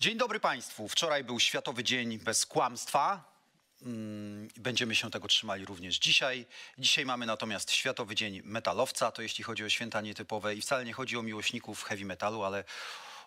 [0.00, 0.88] Dzień dobry Państwu.
[0.88, 3.24] Wczoraj był Światowy Dzień Bez Kłamstwa.
[3.82, 6.46] Mm, Będziemy się tego trzymali również dzisiaj.
[6.78, 10.92] Dzisiaj mamy natomiast Światowy Dzień Metalowca, to jeśli chodzi o święta nietypowe i wcale nie
[10.92, 12.64] chodzi o miłośników heavy metalu, ale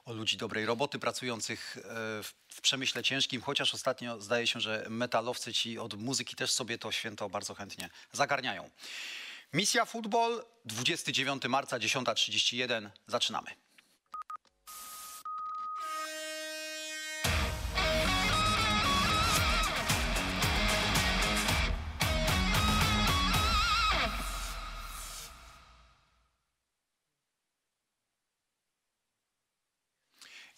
[0.05, 1.81] o ludzi dobrej roboty pracujących e,
[2.23, 6.77] w- w przemyśle ciężkim, chociaż ostatnio zdaje się, że metalowcy ci od muzyki też sobie
[6.77, 8.69] to święto bardzo chętnie zagarniają.
[9.53, 12.89] Misja Futbol, 29 marca, 10.31.
[13.07, 13.51] Zaczynamy.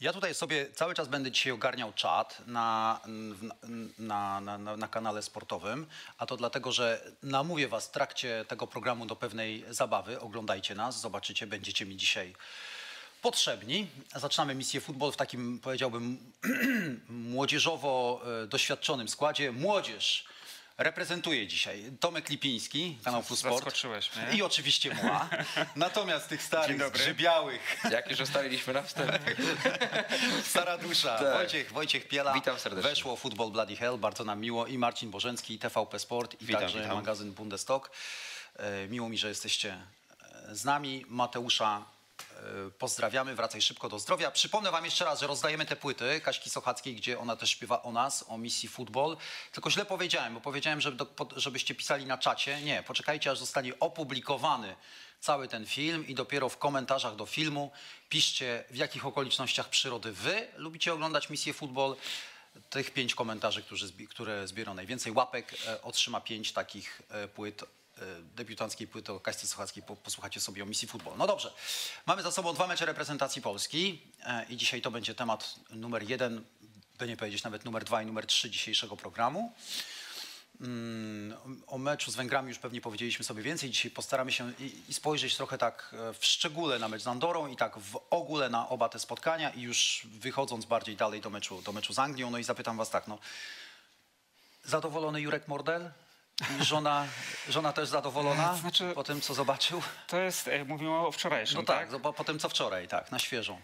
[0.03, 2.99] Ja tutaj sobie cały czas będę dzisiaj ogarniał czat na,
[3.99, 8.67] na, na, na, na kanale sportowym, a to dlatego, że namówię was w trakcie tego
[8.67, 10.20] programu do pewnej zabawy.
[10.20, 12.35] Oglądajcie nas, zobaczycie, będziecie mi dzisiaj
[13.21, 13.88] potrzebni.
[14.16, 16.31] Zaczynamy misję futbol w takim, powiedziałbym,
[17.09, 19.51] młodzieżowo e, doświadczonym składzie.
[19.51, 20.26] Młodzież
[20.77, 23.55] reprezentuje dzisiaj Tomek Lipiński, Kanał Plus Sport.
[23.55, 24.38] Zaskoczyłeś mnie.
[24.38, 25.30] I oczywiście Mła.
[25.76, 29.35] Natomiast tych starych, zgrzybiałych, Jak już ustaliliśmy na wstępie.
[30.49, 31.34] Stara dusza, Tak.
[31.34, 32.34] Wojciech, Wojciech Piela.
[32.34, 32.90] Witam serdecznie.
[32.90, 34.68] Weszło Football Bloody Hell, bardzo nam miło.
[34.68, 36.96] I Marcin Bożencki, TVP Sport i Witam, także witam.
[36.96, 37.91] magazyn Bundestag.
[38.55, 39.77] E, Miło mi, że jesteście
[40.49, 41.05] e, z nami.
[41.08, 41.85] Mateusza
[42.79, 44.32] pozdrawiamy, wracaj szybko do zdrowia.
[44.32, 47.91] Przypomnę wam jeszcze raz, że rozdajemy te płyty Kaśki Sochackiej, gdzie ona też śpiewa o
[47.91, 49.18] nas, o misji Football.
[49.52, 52.62] Tylko źle powiedziałem, bo powiedziałem, żeby do, żebyście pisali na czacie.
[52.62, 54.76] Nie, poczekajcie, aż zostanie opublikowany
[55.20, 57.71] cały ten film i dopiero w komentarzach do filmu
[58.10, 61.96] piszcie, w jakich okolicznościach przyrody wy lubicie oglądać misję Football.
[62.70, 63.63] Tych pięć komentarzy,
[64.09, 67.66] które zbiorą najwięcej łapek, e, otrzyma pięć takich e, płyt, e,
[68.35, 69.84] debiutanckiej płyty o Kaśce Sochackiej.
[69.84, 71.18] Po, posłuchacie sobie o misji Football.
[71.18, 71.53] No dobrze,
[72.06, 76.44] mamy za sobą dwa mecze reprezentacji Polski e, i dzisiaj to będzie temat numer jeden,
[77.00, 79.53] by nie powiedzieć nawet numer dwa i numer trzy dzisiejszego programu.
[80.62, 83.69] Mm, O meczu z Węgrami już pewnie powiedzieliśmy sobie więcej.
[83.69, 84.53] Dzisiaj postaramy się
[84.90, 88.50] i spojrzeć trochę tak e, w szczególe na mecz z Andorą i tak w ogóle
[88.50, 92.30] na oba te spotkania i już wychodząc bardziej dalej do meczu, do meczu z Anglią.
[92.30, 93.20] No i zapytam was tak, no
[94.64, 95.91] zadowolony Jurek Mordel?
[96.62, 97.08] I żona,
[97.50, 99.82] żona też zadowolona E, znaczy- po tym, co zobaczył?
[100.08, 103.20] To jest, e, mówimy o wczorajszym, No tak, po, po tym, co wczoraj, tak, na
[103.20, 103.62] świeżą.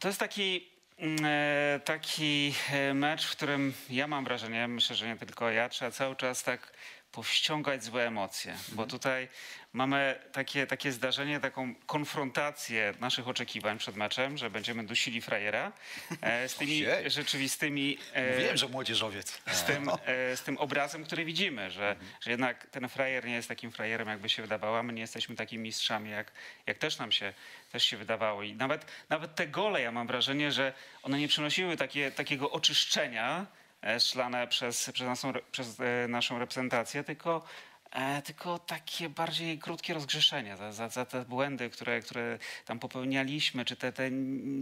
[0.00, 2.54] To jest taki, mm, e, taki
[2.94, 6.72] mecz, w którym ja mam wrażenie, myślę, że nie tylko ja, trzeba cały czas tak
[7.12, 9.28] powściągać złe emocje, bo tutaj
[9.72, 15.72] mamy takie, takie zdarzenie, taką konfrontację naszych oczekiwań przed meczem, że będziemy dusili frajera
[16.20, 17.10] e, z tymi Ojej.
[17.10, 17.98] rzeczywistymi...
[18.12, 19.42] e, Wiem, że młodzieżowiec.
[19.52, 23.48] z tym, e, z tym obrazem, który widzimy, że, że jednak ten frajer nie jest
[23.48, 26.32] takim frajerem, jakby się wydawało, a my nie jesteśmy takimi mistrzami, jak,
[26.66, 27.32] jak też nam się,
[27.72, 28.42] też się wydawało.
[28.42, 30.72] I nawet, nawet te gole, ja mam wrażenie, że
[31.02, 33.59] one nie przynosiły takie, takiego oczyszczenia e,
[33.98, 37.44] szlane przez, przez, naszą, przez e, naszą reprezentację, tylko
[37.90, 43.64] E, tylko takie bardziej krótkie rozgrzeszenia za, za, za te błędy, które, które tam popełnialiśmy,
[43.64, 44.10] czy te, te,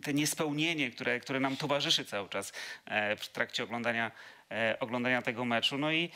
[0.03, 2.53] te niespełnienie, które, które nam towarzyszy cały czas
[2.87, 4.11] e, w trakcie oglądania,
[4.51, 5.79] e, oglądania tego meczu.
[5.79, 6.11] No i,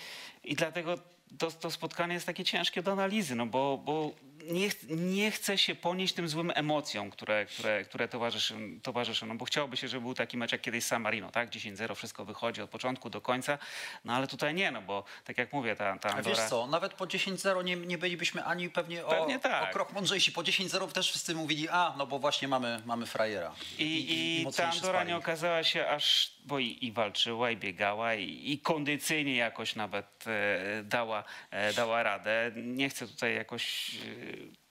[0.45, 0.99] i dlatego
[1.39, 4.11] to, to spotkanie jest takie ciężkie do analizy, no bo, bo
[4.50, 9.26] nie, ch- nie chce się ponieść tym złym emocjom, które, które, które towarzyszą, towarzyszą.
[9.26, 11.50] No bo chciałoby się, żeby był taki mecz jak kiedyś San Marino, tak?
[11.50, 13.58] 10-0, wszystko wychodzi od początku do końca,
[14.04, 16.36] no ale tutaj nie, no bo tak jak mówię, ta, ta Andora...
[16.36, 19.70] wiesz co, nawet po 10-0 nie, nie bylibyśmy ani pewnie, Pewnie o, tak.
[19.70, 20.32] o krok mądrzejsi.
[20.32, 23.54] Po 10-0 też wszyscy mówili, a no bo właśnie mamy, mamy frajera.
[23.78, 25.24] I, i, ta mocniejszy Andora nie sparring.
[25.24, 30.82] okazała się aż, bo i, i walczyła, i biegała, i, i kondycyjnie jakoś nawet e,
[30.84, 32.53] dała, e, dała radę.
[32.56, 34.62] Nie chcę tutaj jakoś e,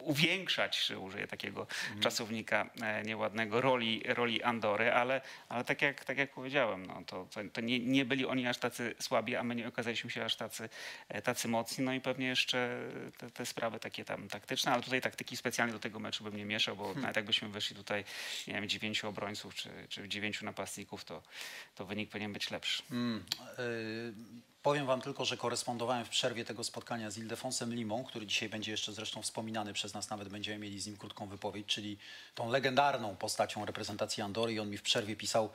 [0.00, 2.00] uwiększać, użyję takiego Mhm.
[2.00, 7.26] czasownika e, nieładnego, roli, roli Andory, ale, ale tak, jak, tak jak powiedziałem, no, to,
[7.34, 10.36] to, to nie, nie byli oni aż tacy słabi, a my nie okazaliśmy się aż
[10.36, 10.68] tacy,
[11.08, 11.84] e, tacy mocni.
[11.84, 12.80] No i pewnie jeszcze
[13.18, 16.44] te, te sprawy takie tam taktyczne, ale tutaj taktyki specjalnie do tego meczu bym nie
[16.44, 17.02] mieszał, bo Hmm.
[17.02, 18.04] nawet jakbyśmy wyszli tutaj,
[18.46, 21.22] nie wiem, dziewięciu obrońców czy, czy dziewięciu napastników, to,
[21.74, 22.82] to wynik powinien być lepszy.
[22.90, 23.24] Mm,
[23.58, 24.12] y,
[24.62, 28.70] powiem wam tylko, że korespondowałem w przerwie tego spotkania z Ildefonsem Limą, który dzisiaj będzie
[28.70, 31.98] jeszcze zresztą wspominany przez nas, nawet będziemy mieli z nim krótką wypowiedź, czyli
[32.34, 35.50] tą legendarną postacią reprezentacji Andory i on mi w przerwie pisał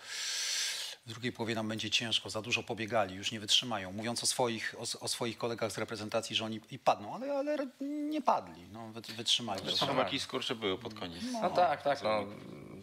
[1.06, 3.92] w drugiej połowie nam będzie ciężko, za dużo pobiegali, już nie wytrzymają.
[3.92, 7.58] Mówiąc o swoich, o, o swoich kolegach z reprezentacji, że oni i padną, ale, ale
[8.10, 9.62] nie padli, no, wy- wytrzymali.
[9.66, 11.24] Zresztą jakieś skurcze były pod koniec.
[11.42, 12.04] No tak, tak.
[12.04, 12.26] No,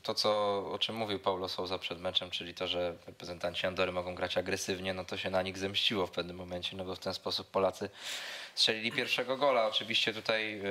[0.02, 4.14] to, co, o czym mówił Paulo Souza przed meczem, czyli to, że reprezentanci Andory mogą
[4.14, 7.14] grać agresywnie, no to się na nich zemściło w pewnym momencie, no bo w ten
[7.14, 7.90] sposób Polacy
[8.54, 9.66] strzelili pierwszego gola.
[9.66, 10.62] Oczywiście tutaj, yy,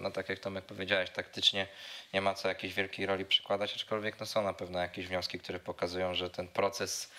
[0.00, 1.66] no tak jak Tomek powiedziałeś, taktycznie
[2.14, 5.58] nie ma co jakiejś wielkiej roli przykładać, aczkolwiek no są na pewno jakieś wnioski, które
[5.58, 7.10] pokazują, że ten proces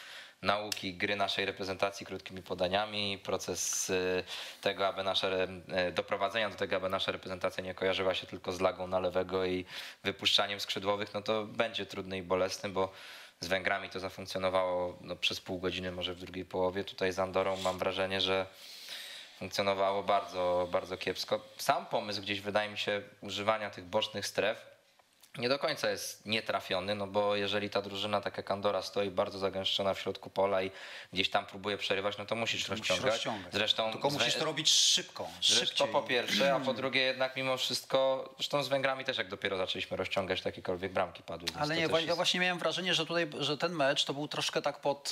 [0.41, 4.24] nauki gry naszej reprezentacji krótkimi podaniami, proces y,
[4.62, 5.47] tego, aby nasze,
[5.89, 9.45] y, doprowadzenia do tego, aby nasza reprezentacja nie kojarzyła się tylko z lagą na lewego
[9.45, 9.65] i
[10.03, 12.91] wypuszczaniem skrzydłowych, no to będzie trudny i bolesny, bo
[13.39, 16.83] z Węgrami to zafunkcjonowało no, przez pół godziny, może w drugiej połowie.
[16.83, 18.45] Tutaj z Andorą mam wrażenie, że
[19.38, 21.45] funkcjonowało bardzo, bardzo kiepsko.
[21.57, 24.69] Sam pomysł gdzieś wydaje mi się używania tych bocznych stref
[25.38, 29.40] nie do końca jest nietrafiony, no bo jeżeli ta drużyna, tak jak Andora, stoi bardzo
[29.40, 30.72] zagęszczona w środku pola i
[31.14, 33.14] gdzieś tam próbuje przerywać, no to musisz To musisz rozciągać.
[33.14, 33.54] rozciągać.
[33.54, 35.78] Zresztą, Tylko musisz to robić szybko, szybciej.
[35.78, 39.58] to po pierwsze, a po drugie jednak mimo wszystko, zresztą z Węgrami też jak dopiero
[39.58, 41.48] zaczęliśmy rozciągać, takiekolwiek bramki padły.
[41.60, 44.82] Ale nie, ja właśnie miałem wrażenie, że tutaj, że ten mecz to był troszkę tak
[44.82, 45.12] pod...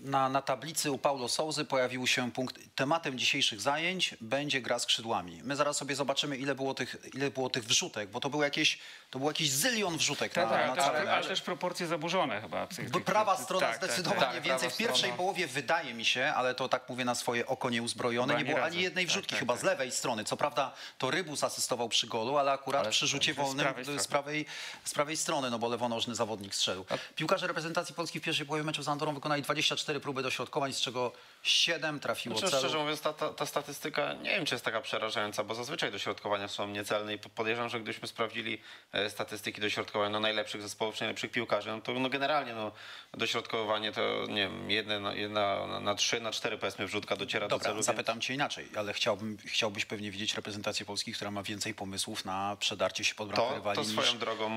[0.00, 5.40] Na, na tablicy u Paulo Souzy pojawił się punkt, tematem dzisiejszych zajęć będzie gra skrzydłami.
[5.44, 8.78] My zaraz sobie zobaczymy, ile było tych, ile było tych wrzutek, bo to był jakieś,
[9.10, 11.26] to był jakiś zylion wrzutek Tak, na, tak, na ale, cały ale, mecz.
[11.28, 12.68] też proporcje zaburzone chyba.
[12.90, 14.42] Bo prawa strona tak, tak, zdecydowanie tak.
[14.42, 14.58] więcej.
[14.68, 15.16] Prawa W pierwszej strona.
[15.16, 18.72] połowie wydaje mi się, ale to tak mówię na swoje oko nieuzbrojone, nie było razy.
[18.74, 19.60] ani jednej Tak, wrzutki tak, chyba tak.
[19.60, 20.24] z lewej strony.
[20.24, 23.84] Co prawda to Rybus asystował przy golu, ale akurat Ale przy rzucie z wolnym prawej
[23.84, 24.80] z prawej, strony.
[24.84, 26.84] z prawej, strony, no bo lewonożny zawodnik strzelił.
[27.16, 31.12] Piłkarze reprezentacji Polski w pierwszej połowie meczu z Andorą wykonali 24 próby dośrodkowań, z czego
[31.42, 32.60] 7 trafiło Znaczy, celu.
[32.62, 36.48] szczerze mówiąc, ta, ta, ta statystyka nie wiem, czy jest taka przerażająca, bo zazwyczaj dośrodkowania
[36.48, 38.58] są niecelne i po- podejrzewam, że gdybyśmy sprawdzili
[38.92, 42.72] e, statystyki dośrodkowania no, najlepszych zespołów czy najlepszych piłkarzy, no to no, generalnie no,
[43.14, 47.46] dośrodkowanie to nie wiem, jedne, na- jedna na, na trzy, na cztery powiedzmy wrzutka dociera
[47.46, 47.74] do Dobra, celu.
[47.76, 52.24] więc- zapytam cię inaczej, ale chciałbym, chciałbyś pewnie widzieć reprezentację Polski, która ma więcej pomysłów
[52.24, 54.50] na przedarcie się pod bramkę rywali to swoją drogą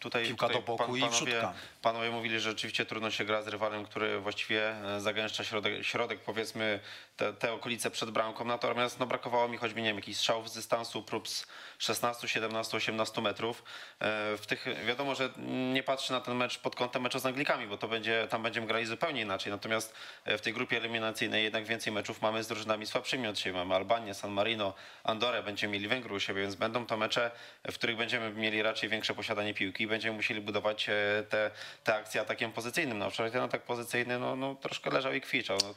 [0.00, 1.52] tutaj, piłka tutaj do boku i panowie, wrzutka.
[1.82, 6.19] panowie mówili, że rzeczywiście trudno się gra z rywalem, który właściwie e, zagęszcza środek, środek
[6.20, 6.80] powiedzmy
[7.16, 10.54] te, te okolice przed bramką, natomiast no, brakowało mi choćby nie wiem, jakichś strzałów z
[10.54, 11.46] dystansu prób z
[11.78, 13.62] 16, 17, 18 metrów.
[14.00, 15.30] E, W tych, wiadomo, że
[15.72, 18.66] nie patrzy na ten mecz pod kątem meczu z Anglikami, bo to będzie, tam będziemy
[18.66, 19.94] grali zupełnie inaczej, natomiast
[20.24, 23.58] e, w tej grupie eliminacyjnej jednak więcej meczów mamy z drużynami słabszymi od siebie.
[23.58, 24.74] Mamy Albanię, San Marino,
[25.04, 27.30] Andorę, będziemy mieli Węgry u siebie, więc będą to mecze,
[27.70, 30.92] w których będziemy mieli raczej większe posiadanie piłki i będziemy musieli budować e,
[31.28, 31.50] te,
[31.84, 32.98] te akcje atakiem pozycyjnym.
[32.98, 35.58] No, wczoraj ten atak pozycyjny no, no, troszkę leżał i kwiczał.
[35.62, 35.74] No.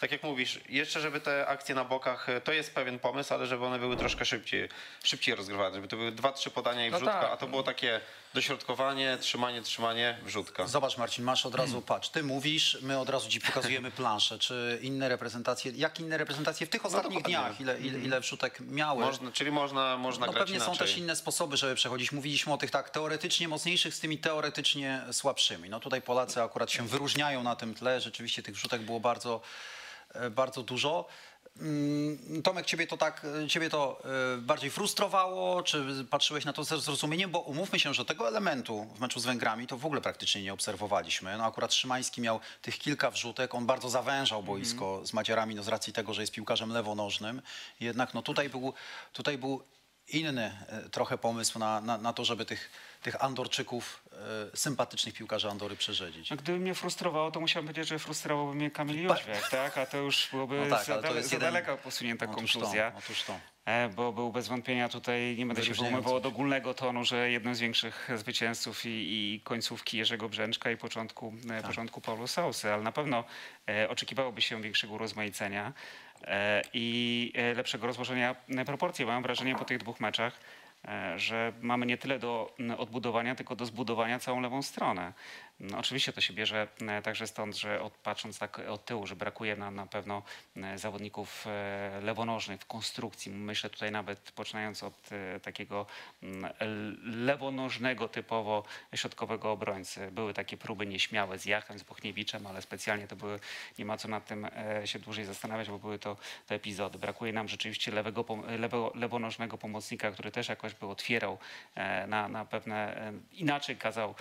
[0.00, 3.46] Tak jak mówisz, jeszcze żeby te akcje na bokach, e, to jest pewien pomysł, ale
[3.46, 4.68] żeby one były troszkę szybciej,
[5.04, 7.32] szybciej rozgrywane, żeby to były dwa, trzy podania i No wrzutka, tak.
[7.32, 8.00] a to było takie
[8.34, 10.66] dośrodkowanie, trzymanie, trzymanie, wrzutka.
[10.66, 11.66] Zobacz Marcin, masz od Hmm.
[11.66, 16.18] razu, patrz, ty mówisz, my od razu ci pokazujemy planszę, czy inne reprezentacje, jak inne
[16.18, 19.04] reprezentacje w tych ostatnich No dniach, ile, ile, ile wrzutek miały.
[19.04, 20.74] Można, czyli można, można no grać pewnie inaczej.
[20.74, 22.12] są też inne sposoby, żeby przechodzić.
[22.12, 25.68] Mówiliśmy o tych tak teoretycznie mocniejszych z tymi teoretycznie słabszymi.
[25.70, 29.40] No tutaj Polacy akurat się wyróżniają na tym tle, rzeczywiście tych wrzutek było bardzo,
[30.30, 31.08] bardzo dużo.
[31.60, 34.02] Mm, Tomek, ciebie to tak, ciebie to
[34.34, 38.86] e, bardziej frustrowało, czy patrzyłeś na to ze zrozumieniem, bo umówmy się, że tego elementu
[38.96, 41.38] w meczu z Węgrami to w ogóle praktycznie nie obserwowaliśmy.
[41.38, 45.68] No akurat Szymański miał tych kilka wrzutek, on bardzo zawężał boisko z Macierami, no z
[45.68, 47.42] racji tego, że jest piłkarzem lewonożnym.
[47.80, 48.74] Jednak no tutaj był,
[49.12, 49.62] tutaj był
[50.08, 52.70] inny e, trochę pomysł na, na, na to, żeby tych,
[53.02, 54.02] tych Andorczyków,
[54.52, 56.30] e, sympatycznych piłkarzy Andory przerzedzić.
[56.30, 59.78] No, gdyby mnie frustrowało, to musiałem powiedzieć, że frustrowałby mnie Kamil Jóźwiak, tak?
[59.78, 62.52] A to już byłoby No tak, za, ale to dale, za jeden- daleka posunięta Otóż
[62.52, 62.92] to, konkluzja.
[62.98, 63.38] otóż to.
[63.64, 67.54] E, Bo był bez wątpienia tutaj, nie będę się połamywał od ogólnego tonu, że jednym
[67.54, 71.62] z większych zwycięzców i, i końcówki Jerzego Brzęczka i początku, Tak.
[71.66, 73.24] początku Paulu Sausy, ale na pewno
[73.88, 75.72] oczekiwałoby się większego urozmaicenia e,
[76.72, 79.06] i e, lepszego rozłożenia e, proporcji.
[79.06, 80.40] Mam wrażenie po tych dwóch meczach,
[80.88, 85.12] e, że mamy nie tyle do odbudowania, tylko do zbudowania całą lewą stronę.
[85.60, 89.16] No, oczywiście to się bierze e, także stąd, że od, patrząc tak od tyłu, że
[89.16, 90.22] brakuje nam na pewno
[90.56, 93.32] e, zawodników e, lewonożnych w konstrukcji.
[93.32, 95.10] Myślę tutaj nawet poczynając od
[95.42, 95.86] takiego
[96.22, 96.52] mm,
[97.02, 100.10] lewonożnego typowo środkowego obrońcy.
[100.10, 103.40] Były takie próby nieśmiałe z Jachem, z Bochniewiczem, ale specjalnie to były,
[103.78, 104.48] nie ma co nad tym
[104.84, 106.98] się dłużej zastanawiać, bo były to, to epizody.
[106.98, 108.24] Brakuje nam rzeczywiście lewego,
[108.58, 111.38] lewo, lewonożnego pomocnika, który też jakoś by otwierał
[112.06, 114.14] na, na pewne, inaczej kazał,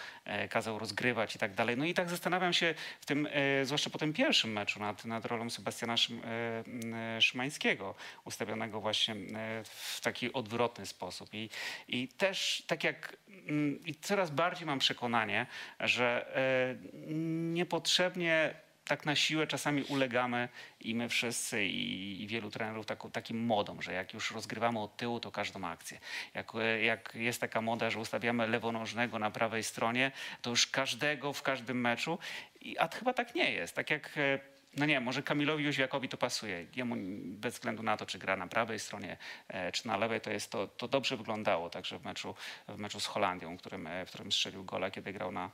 [0.49, 1.77] kazał rozgrywać i tak dalej.
[1.77, 5.25] No i tak zastanawiam się w tym, e, zwłaszcza po tym pierwszym meczu nad, nad
[5.25, 11.29] rolą Sebastiana e, Szymańskiego, ustawionego właśnie e, w taki odwrotny sposób.
[11.33, 11.49] I,
[11.87, 13.17] i też tak jak
[13.47, 15.45] mm, i coraz bardziej mam przekonanie,
[15.79, 16.35] że
[17.53, 20.49] niepotrzebnie tak na siłę czasami ulegamy
[20.81, 24.97] i my wszyscy i, i wielu trenerów taką, takim modom, że jak już rozgrywamy od
[24.97, 25.99] tyłu, to każdą akcję.
[26.33, 30.11] Jak, jak jest taka moda, że ustawiamy lewonożnego na prawej stronie,
[30.41, 32.19] to już każdego w każdym meczu,
[32.61, 33.75] I, a chyba tak nie jest.
[33.75, 34.39] Tak jak e,
[34.77, 36.65] no nie może Kamilowi Jóźwiakowi to pasuje.
[36.75, 40.31] Jemu bez względu na to, czy gra na prawej stronie, e, czy na lewej, to
[40.31, 42.35] jest to, to dobrze wyglądało także w meczu,
[42.67, 45.51] w meczu z Holandią, którym, e, w którym strzelił gola, kiedy grał na,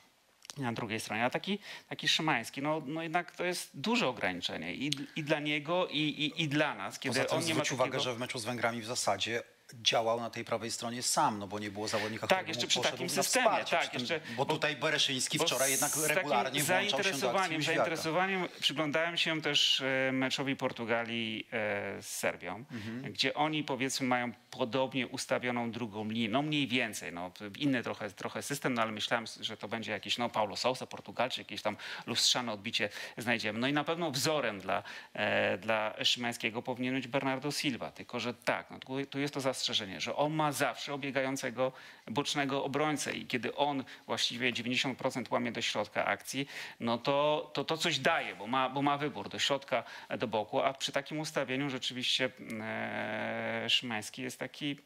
[0.58, 1.26] na drugiej stronie.
[1.26, 5.88] A taki, taki Szymański, no, no jednak to jest duże ograniczenie i, i dla niego,
[5.88, 8.04] i, i, i dla nas, kiedy Poza tym on nie ma zwróć uwagę, takiego...
[8.04, 9.44] że w meczu z Węgrami w zasadzie
[9.82, 13.10] działał na tej prawej stronie sam, no bo nie było zawodnika, Tak, jeszcze przy takim
[13.10, 16.90] systemie, wsparcie, tak, tym, jeszcze- bo bo- tutaj Bereszyński Bo wczoraj jednak regularnie takim włączał
[16.90, 23.14] się do akcji zainteresowaniem, zainteresowaniem przyglądałem się też e, meczowi Portugalii e, z Serbią, Mhm.
[23.14, 28.42] gdzie oni powiedzmy mają podobnie ustawioną drugą linię, no mniej więcej, no inny trochę, trochę
[28.42, 32.52] system, no ale myślałem, że to będzie jakiś, no Paulo Sousa, Portugalczyk, jakieś tam lustrzane
[32.52, 33.60] odbicie znajdziemy.
[33.60, 38.34] No i na pewno wzorem dla, e, dla Szymańskiego powinien być Bernardo Silva, tylko że
[38.34, 41.72] tak, no tu, tu jest to zastrzeżenie, że on ma zawsze obiegającego
[42.08, 46.48] bocznego obrońcę i kiedy on właściwie 90% łamie do środka akcji,
[46.80, 49.84] no to to, to coś daje, bo ma, bo ma wybór do środka,
[50.18, 52.30] do boku, a przy takim ustawieniu rzeczywiście
[52.62, 54.78] e, Szymański jest taki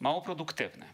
[0.00, 0.86] mało produktywny.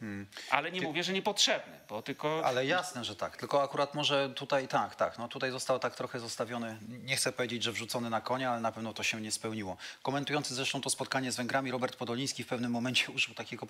[0.50, 2.46] Ale nie mówię, że niepotrzebny, bo tylko...
[2.46, 3.36] Ale jasne, że tak.
[3.36, 5.18] Tylko akurat może tutaj tak, tak.
[5.18, 8.72] No tutaj został tak trochę zostawiony, nie chcę powiedzieć, że wrzucony na konia, ale na
[8.72, 9.76] pewno to się nie spełniło.
[10.02, 13.66] Komentujący zresztą to spotkanie z Węgrami, Robert Podoliński w pewnym momencie użył takiego,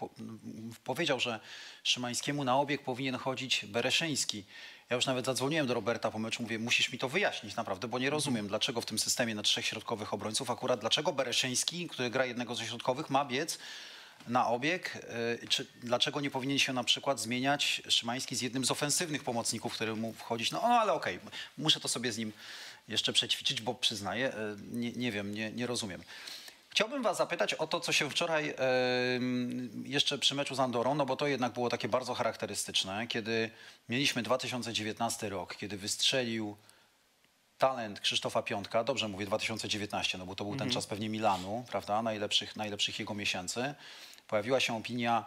[0.84, 1.40] powiedział, że
[1.82, 4.44] Szymańskiemu na obieg powinien chodzić Bereszyński.
[4.90, 7.98] Ja już nawet zadzwoniłem do Roberta po meczu, mówię, musisz mi to wyjaśnić naprawdę, bo
[7.98, 12.26] nie rozumiem, dlaczego w tym systemie na trzech środkowych obrońców akurat, dlaczego Bereszyński, który gra
[12.26, 13.58] jednego ze środkowych, ma biec
[14.28, 14.96] na obieg.
[15.42, 19.74] y, Czy, dlaczego nie powinien się na przykład zmieniać Szymański z jednym z ofensywnych pomocników,
[19.74, 20.50] który mu wchodzić?
[20.50, 21.18] No, no ale okej,
[21.58, 22.32] muszę to sobie z nim
[22.88, 24.34] jeszcze przećwiczyć, bo przyznaję, y,
[24.72, 26.02] nie, nie wiem, nie, nie rozumiem.
[26.68, 31.06] Chciałbym was zapytać o to, co się wczoraj em, jeszcze przy meczu z Andorą, no
[31.06, 33.50] bo to jednak było takie bardzo charakterystyczne, kiedy
[33.88, 36.56] mieliśmy 2019 rok, kiedy wystrzelił
[37.58, 42.02] talent Krzysztofa Piątka, dobrze mówię 2019, no bo to był ten czas pewnie Milanu, prawda,
[42.02, 43.74] najlepszych, najlepszych jego miesięcy.
[44.32, 45.24] Pojawiła się opinia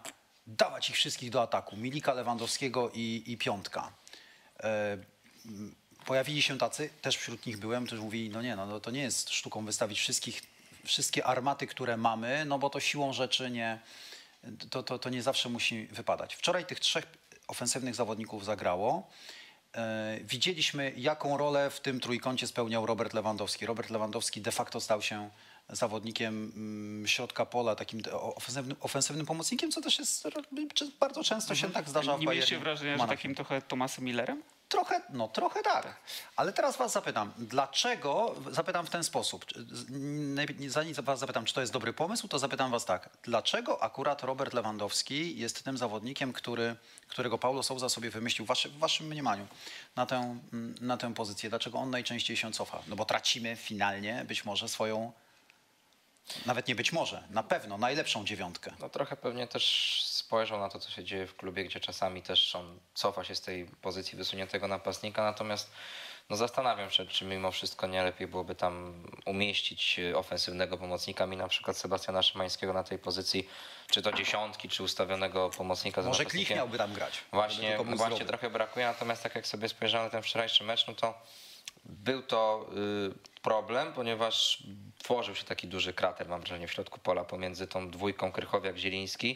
[0.47, 3.91] dawać ich wszystkich do ataku, Milika, Lewandowskiego i, i Piątka.
[4.59, 4.97] E,
[6.05, 9.01] pojawili się tacy, też wśród nich byłem, którzy mówili, no nie, no, no to nie
[9.01, 10.41] jest sztuką wystawić wszystkich,
[10.85, 13.79] wszystkie armaty, które mamy, no bo to siłą rzeczy nie,
[14.69, 16.35] to, to, to nie zawsze musi wypadać.
[16.35, 17.05] Wczoraj tych trzech
[17.47, 19.09] ofensywnych zawodników zagrało.
[19.75, 23.65] E, Widzieliśmy, jaką rolę w tym trójkącie spełniał Robert Lewandowski.
[23.65, 25.29] Robert Lewandowski de facto stał się
[25.69, 30.27] zawodnikiem mm, środka pola, takim ofensywnym, ofensywnym pomocnikiem, co też jest
[30.99, 33.17] bardzo często się tak zdarza w nie mieliście Bayernie wrażenia, że Monachium.
[33.17, 34.43] takim trochę Tomasem Millerem?
[34.75, 35.95] Trochę, no trochę tak.
[36.35, 39.45] Ale teraz was zapytam, dlaczego, zapytam w ten sposób,
[40.67, 43.09] zanim was zapytam, czy to jest dobry pomysł, to zapytam was tak.
[43.23, 46.75] Dlaczego akurat Robert Lewandowski jest tym zawodnikiem, który,
[47.07, 49.47] którego Paulo Souza sobie wymyślił w, waszy, w waszym mniemaniu
[49.95, 50.39] na tę,
[50.81, 51.49] na tę pozycję?
[51.49, 52.81] Dlaczego on najczęściej się cofa?
[52.87, 55.11] No bo tracimy finalnie być może swoją,
[56.45, 58.71] nawet nie być może, na pewno najlepszą dziewiątkę.
[58.79, 62.55] No trochę pewnie też spojrzał na to, co się dzieje w klubie, gdzie czasami też
[62.55, 65.71] on cofa się z tej pozycji wysuniętego napastnika, natomiast
[66.29, 71.37] no zastanawiam się, czy mimo wszystko nie lepiej byłoby tam umieścić e, ofensywnego pomocnika mi
[71.37, 73.49] na przykład Sebastiana Szymańskiego na tej pozycji,
[73.89, 77.23] czy to dziesiątki, czy ustawionego pomocnika Może Klich miałby tam grać.
[77.31, 78.25] Właśnie, właśnie zdrowy.
[78.25, 81.13] trochę brakuje, natomiast tak jak sobie spojrzałem na ten wczorajszy mecz, no to
[81.85, 82.65] był to
[83.35, 84.63] y, problem, ponieważ
[84.97, 89.35] tworzył się taki duży krater, mam wrażenie, w środku pola pomiędzy tą dwójką Krychowiak-Zieliński,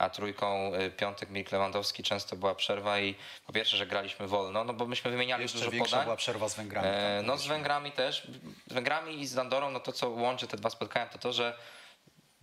[0.00, 2.02] a trójką y, Piątek, Milik Lewandowski.
[2.02, 3.14] Często była przerwa i
[3.46, 6.04] po pierwsze, że graliśmy wolno, no bo myśmy wymieniali Jeszcze dużo większa podań.
[6.04, 6.88] była przerwa z Węgrami.
[6.88, 8.26] E, tak, no z Węgrami też.
[8.66, 11.54] Z Węgrami i z Andorą, no to co łączy te dwa spotkania, to to, że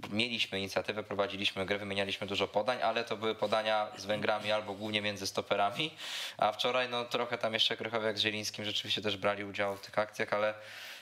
[0.09, 5.01] mieliśmy inicjatywę, prowadziliśmy grę, wymienialiśmy dużo podań, ale to były podania z Węgrami albo głównie
[5.01, 5.91] między stoperami,
[6.37, 9.99] a wczoraj no trochę tam jeszcze Krychowiak z Zielińskim rzeczywiście też brali udział w tych
[9.99, 10.53] akcjach, ale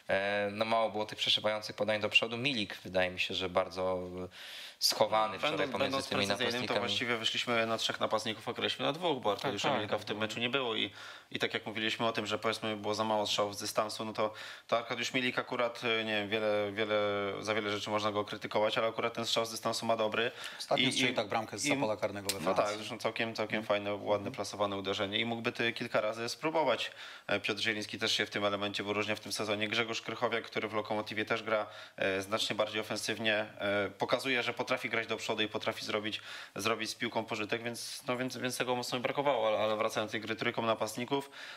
[0.08, 2.38] e, no mało było tych przeszywających podań do przodu.
[2.38, 4.00] Milik wydaje mi się, że bardzo
[4.80, 6.80] schowany wczoraj Będąc, pomiędzy będąc tymi precyzyjnym, to napastnikami.
[6.80, 10.18] właściwie wyszliśmy na trzech napastników, a graliśmy na dwóch, bo Arkadiusza tak, Milika w tym
[10.18, 10.92] meczu nie było i,
[11.32, 14.14] i tak jak mówiliśmy o tym, że powiedzmy było za mało strzałów z dystansu, no
[14.14, 14.34] to,
[14.68, 16.96] to Arkadiusz Milik akurat, y, nie wiem, wiele, wiele,
[17.42, 20.32] za wiele rzeczy można go krytykować, ale akurat ten strzał z dystansu ma dobry.
[20.60, 22.64] Ostatnio strzelił tak bramkę z pola karnego we No Francji.
[22.66, 26.92] tak, zresztą całkiem, całkiem fajne, ładne, plasowane uderzenie i mógłby ty kilka razy spróbować.
[27.28, 29.68] E, Piotr Zieliński też się w tym elemencie wyróżnia w tym sezonie.
[29.68, 31.68] Grzegorz Krychowiak, który w Lokomotywie też gra
[31.98, 36.22] e, znacznie bardziej ofensywnie, e, pokazuje, że potrafi grać do przodu i potrafi zrobić,
[36.56, 40.10] zrobić z piłką pożytek, więc, no, więc, więc tego mocno mi brakowało, ale, ale wracając
[40.10, 41.15] do tej gry trójką napastników,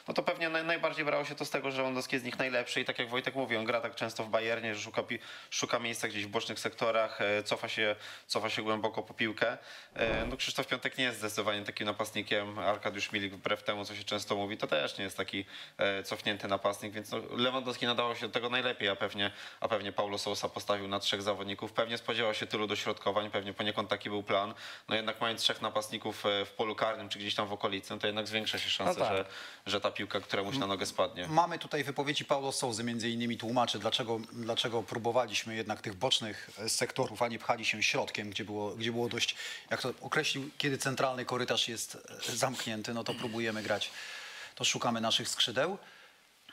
[0.08, 2.38] no to pewnie naj, najbardziej brało się to z tego, że Lewandowski jest z nich
[2.38, 5.02] najlepszy i tak jak Wojtek mówi, on gra tak często w Bayernie, że szuka,
[5.50, 7.96] szuka miejsca gdzieś w bocznych sektorach, e, cofa się,
[8.26, 9.58] cofa się głęboko po piłkę.
[9.94, 14.04] E, No Krzysztof Piątek nie jest zdecydowanie takim napastnikiem, Arkadiusz Milik wbrew temu, co się
[14.04, 15.44] często mówi, to też nie jest taki
[15.78, 19.92] e, cofnięty napastnik, więc no, Lewandowski nadawał się do tego najlepiej, a pewnie, a pewnie
[19.92, 24.22] Paulo Sousa postawił na trzech zawodników, pewnie spodziewał się tylu dośrodkowań, pewnie poniekąd taki był
[24.22, 24.54] plan,
[24.88, 28.06] no jednak mając trzech napastników w polu karnym, czy gdzieś tam w okolicy, no to
[28.06, 29.16] jednak zwiększa się szansa, No tak.
[29.16, 29.24] że,
[29.66, 31.28] że ta piłka któremuś na nogę spadnie.
[31.28, 36.68] Mamy tutaj wypowiedzi Paulo Souzy, między innymi tłumaczy, dlaczego, dlaczego próbowaliśmy jednak tych bocznych e,
[36.68, 39.34] sektorów, a nie pchali się środkiem, gdzie było, gdzie było dość,
[39.70, 43.90] jak to określił, kiedy centralny korytarz jest e, zamknięty, no to próbujemy grać,
[44.54, 45.78] to szukamy naszych skrzydeł.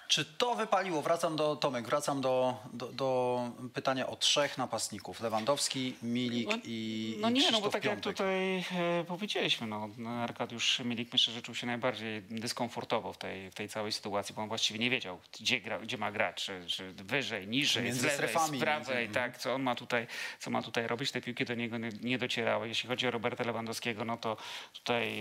[0.07, 1.01] Czy to wypaliło?
[1.01, 3.39] Wracam do Tomek, wracam do, do, do
[3.73, 5.21] pytania o trzech napastników.
[5.21, 8.13] Lewandowski, Milik No, i, no nie, no Krzysztof bo tak jak Piątek.
[8.17, 8.57] tutaj
[8.99, 13.55] e, powiedzieliśmy, no, no, Arkadiusz Milik myślę, że czuł się najbardziej dyskomfortowo w tej, w
[13.55, 16.93] tej całej sytuacji, bo on właściwie nie wiedział, gdzie, gra, gdzie ma grać, czy, czy
[16.93, 20.07] wyżej, niżej, Między z lewej, strefami, z prawej, tak, co on ma tutaj,
[20.39, 22.67] co ma tutaj robić, te piłki do niego nie, nie docierały.
[22.67, 24.37] Jeśli chodzi o Roberta Lewandowskiego, no to
[24.73, 25.13] tutaj,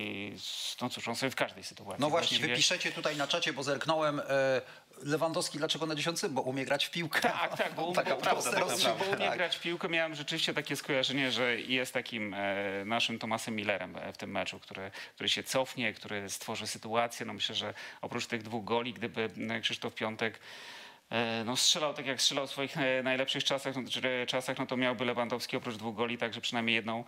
[0.81, 3.62] no cóż, on sobie w każdej sytuacji No właśnie, właściwie- wypiszecie tutaj na czacie, bo
[3.62, 4.21] zerknąłem.
[4.21, 4.25] E,
[5.03, 6.29] Lewandowski dlaczego na dziesiątce?
[6.29, 7.21] Bo umie grać w piłkę.
[7.21, 8.61] Tak, tak, bo, Taka bo, prosta
[8.99, 9.37] bo, umie tak.
[9.37, 9.89] grać w piłkę.
[9.89, 14.61] Miałem rzeczywiście takie skojarzenie, że jest takim e, naszym Tomasem Millerem e, w tym meczu,
[14.61, 17.27] który, który się cofnie, który stworzy sytuację.
[17.27, 20.39] No myślę, że oprócz tych dwóch goli, gdyby e, Krzysztof Piątek
[21.45, 24.77] no strzelał tak jak strzelał w swoich e, najlepszych czasach, no, czy- czasach, no to
[24.77, 27.05] miałby Lewandowski oprócz dwóch goli także przynajmniej jedną,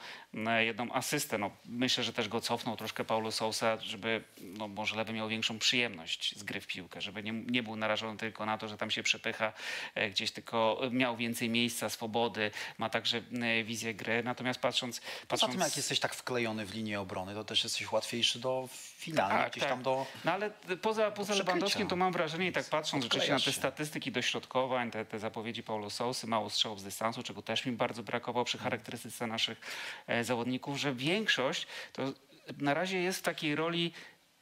[0.47, 1.39] e, jedną asystę.
[1.39, 5.59] No, myślę, że też go cofnął troszkę Paulo Sousa, żeby no, może Lewy miał większą
[5.59, 8.91] przyjemność z gry w piłkę, żeby nie, nie był narażony tylko na to, że tam
[8.91, 9.53] się przepycha
[9.95, 14.23] e, gdzieś, tylko miał więcej miejsca, swobody, ma także e, wizję gry.
[14.23, 15.01] Natomiast patrząc...
[15.01, 18.69] Poza patrząc tym, jak jesteś tak wklejony w linię obrony, to też jesteś łatwiejszy do
[18.99, 20.07] finalnie, gdzieś tam do...
[20.25, 20.51] No ale
[20.83, 21.35] poza, poza.
[21.35, 23.86] Lewandowskim to mam wrażenie i tak patrząc rzeczywiście na te się.
[23.87, 28.03] Statystyki dośrodkowań, te, te zapowiedzi Paulo Sousy, mało strzałów z dystansu, czego też mi bardzo
[28.03, 29.61] brakowało przy charakterystyce naszych
[30.07, 32.03] e, zawodników, że większość to
[32.59, 33.93] na razie jest w takiej roli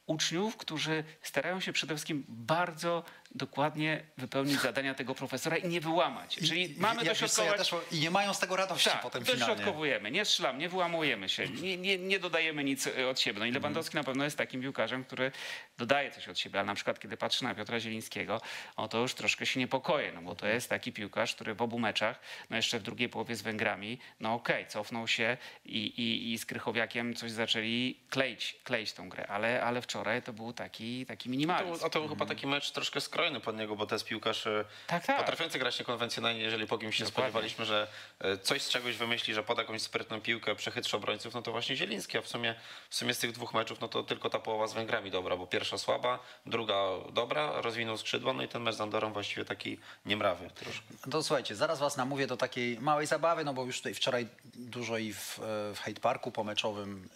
[0.05, 3.03] uczniów, którzy starają się przede wszystkim bardzo
[3.35, 6.35] dokładnie wypełnić zadania tego profesora i nie wyłamać.
[6.35, 7.57] Czyli mamy co, ja dośrodkować...
[7.69, 9.45] też, I nie mają z tego radości Tak, potem finalnie.
[9.45, 13.39] dośrodkowujemy, nie strzelam, nie wyłamujemy się, nie, nie, nie dodajemy nic e, od siebie.
[13.39, 15.31] No i Lewandowski na pewno jest takim piłkarzem, który
[15.77, 18.41] dodaje coś od siebie, ale na przykład kiedy patrzę na Piotra Zielińskiego,
[18.75, 21.79] o to już troszkę się niepokoję, no bo to jest taki piłkarz, który w obu
[21.79, 22.19] meczach,
[22.49, 26.45] no jeszcze w drugiej połowie z Węgrami, no okej, cofnął się i, i, i z
[26.45, 31.31] Krychowiakiem coś zaczęli kleić, kleić tą grę, ale, ale wczoraj to był taki, taki To,
[31.31, 31.85] minimalizm.
[31.85, 34.65] a to był chyba taki mecz troszkę skrojny pod niego, bo to jest piłkarz e,
[34.87, 35.17] Tak, tak.
[35.17, 37.29] potrafiący grać niekonwencjonalnie, jeżeli po kimś się Dokładnie.
[37.31, 37.87] spodziewaliśmy, że
[38.19, 41.75] e, coś z czegoś wymyśli, że poda jakąś sprytną piłkę, przechytrzy obrońców, no to właśnie
[41.75, 42.55] Zieliński, a w sumie,
[42.89, 45.47] w sumie z tych dwóch meczów, no to tylko ta połowa z Węgrami dobra, bo
[45.47, 46.75] pierwsza słaba, druga
[47.13, 50.83] dobra, rozwinął skrzydła, no i ten mecz z Andorą właściwie taki niemrawy troszkę.
[51.11, 54.97] To słuchajcie, zaraz was namówię do takiej małej zabawy, no bo już tutaj wczoraj dużo
[54.97, 55.41] i w, e,
[55.75, 57.09] w Hate Parku pomeczowym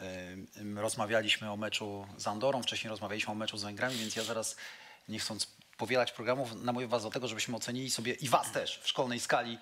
[0.76, 4.56] rozmawialiśmy o meczu z Andorą, wcześniej rozmawialiśmy o meczu z Węgrami, więc ja zaraz,
[5.10, 8.88] nie chcąc powielać programów, namówię was do tego, żebyśmy ocenili sobie i was też w
[8.88, 9.58] szkolnej skali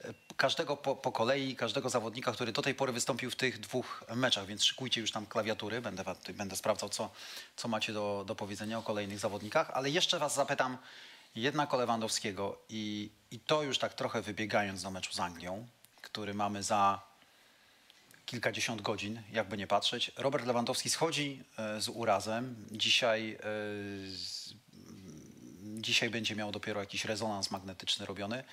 [0.00, 4.04] e, każdego po, po kolei, każdego zawodnika, który do tej pory wystąpił w tych dwóch
[4.16, 6.04] meczach, więc szykujcie już tam klawiatury, będę,
[6.34, 7.10] będę sprawdzał, co,
[7.56, 10.78] co macie do, do powiedzenia o kolejnych zawodnikach, ale jeszcze was zapytam
[11.34, 15.66] jednak o Lewandowskiego i, i to już tak trochę wybiegając do meczu z Anglią,
[16.02, 17.10] który mamy za
[18.26, 20.12] kilkadziesiąt godzin, jakby nie patrzeć.
[20.16, 22.66] Robert Lewandowski schodzi e, z urazem.
[22.70, 23.46] Dzisiaj, e,
[25.70, 28.44] dzisiaj będzie miał dopiero jakiś rezonans magnetyczny robiony.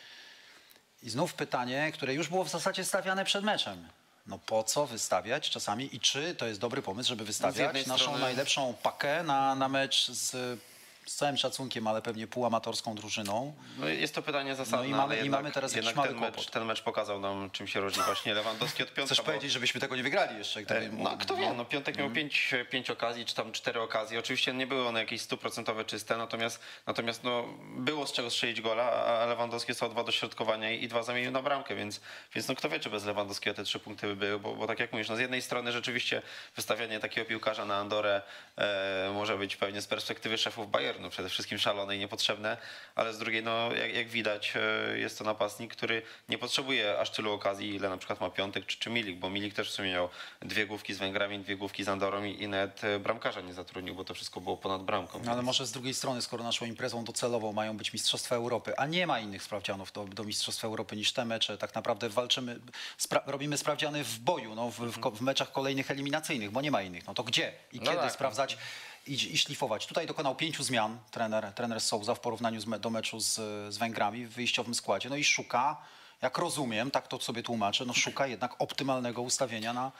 [1.03, 3.87] I znów pytanie, które już było w zasadzie stawiane przed meczem.
[4.27, 8.19] No po co wystawiać czasami i czy to jest dobry pomysł, żeby wystawiać naszą strony-
[8.19, 10.59] najlepszą pakę na, na mecz z,
[11.07, 13.53] z całym szacunkiem, ale pewnie półamatorską drużyną.
[13.77, 15.95] No jest to pytanie zasadne, No i mamy- ale i jednak, mamy teraz jakiś jednak
[15.95, 19.05] mały ten, mecz, ten mecz pokazał nam, czym się różni właśnie Lewandowski od Piątka.
[19.05, 20.63] Chcesz bo- powiedzieć, żebyśmy tego nie wygrali jeszcze?
[20.63, 24.19] Gdyby, E, No kto wie, no Piątek miał pięć, pięć okazji, czy tam cztery okazje.
[24.19, 27.43] Oczywiście nie były one jakieś stuprocentowe czyste, natomiast, natomiast no,
[27.77, 31.75] było z czego strzelić gola, a Lewandowski są dwa dośrodkowania i dwa zamienił na bramkę,
[31.75, 32.01] więc,
[32.35, 34.79] więc no kto wie, czy bez Lewandowskiego te trzy punkty by były, bo, bo tak
[34.79, 36.21] jak mówisz, no z jednej strony rzeczywiście
[36.55, 38.21] wystawianie takiego piłkarza na Andorę
[38.57, 40.96] e, może być pewnie z perspektywy szefów Bayernu.
[40.99, 42.57] No przede wszystkim szalone i niepotrzebne,
[42.95, 47.09] ale z drugiej, no jak, jak widać, e, jest to napastnik, który nie potrzebuje aż
[47.09, 49.91] tylu okazji, ile na przykład ma Piątek czy, czy Milik, bo Milik też w sumie
[49.91, 50.09] miał
[50.41, 53.95] dwie główki z Węgrami, dwie główki z Andorą i, i nawet e, bramkarza nie zatrudnił,
[53.95, 55.21] bo to wszystko było ponad bramką.
[55.23, 58.85] No ale może z drugiej strony, skoro naszą imprezą docelową mają być Mistrzostwa Europy, a
[58.85, 62.59] nie ma innych sprawdzianów do, do Mistrzostwa Europy niż te mecze, tak naprawdę walczymy,
[62.99, 66.81] spra- robimy sprawdziany w boju, no, w, w, w meczach kolejnych eliminacyjnych, bo nie ma
[66.81, 67.07] innych.
[67.07, 68.11] No to gdzie i No kiedy tak.
[68.11, 68.57] sprawdzać
[69.07, 69.87] i, i szlifować?
[69.87, 73.33] Tutaj dokonał pięciu zmian trener, trener Souza w porównaniu z do meczu z,
[73.73, 75.09] z Węgrami w wyjściowym składzie.
[75.09, 75.77] No i szuka,
[76.21, 79.91] jak rozumiem, tak to sobie tłumaczę, no szuka jednak optymalnego ustawienia na,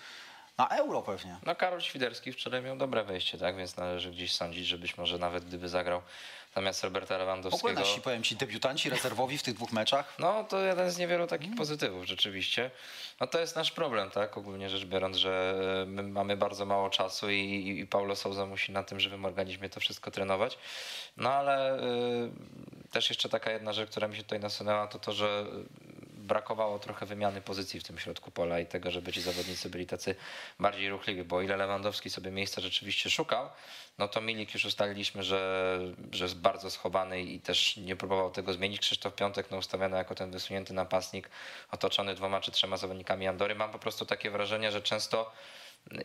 [0.58, 1.38] na euro pewnie.
[1.46, 3.58] No Karol Świderski wczoraj miał dobre wejście, tak?
[3.58, 6.02] Więc należy gdzieś sądzić, że być może nawet gdyby zagrał
[6.58, 7.80] zamiast Roberta Lewandowskiego.
[7.80, 10.16] nasi, powiem ci, debiutanci rezerwowi w tych dwóch meczach.
[10.20, 12.72] No to jeden z niewielu takich pozytywów rzeczywiście.
[13.20, 14.38] No to jest nasz problem, tak?
[14.38, 15.56] Ogólnie rzecz biorąc, że
[15.88, 19.80] my mamy bardzo mało czasu i, i Paulo Souza musi na tym żywym organizmie to
[19.80, 20.58] wszystko trenować.
[21.18, 22.32] No ale y,
[22.92, 25.46] też jeszcze taka jedna rzecz, która mi się tutaj nasunęła, to to, że
[26.28, 30.16] brakowało trochę wymiany pozycji w tym środku pola i tego, żeby ci zawodnicy byli tacy
[30.60, 33.50] bardziej ruchliwi, bo ile Lewandowski sobie miejsca rzeczywiście szukał,
[33.98, 35.80] no to Milik już ustaliliśmy, że,
[36.12, 38.80] że jest bardzo schowany i też nie próbował tego zmienić.
[38.80, 41.30] Krzysztof Piątek no, ustawiony jako ten wysunięty napastnik,
[41.72, 43.56] otoczony dwoma czy trzema zawodnikami Andory.
[43.56, 45.32] Mam po prostu takie wrażenie, że często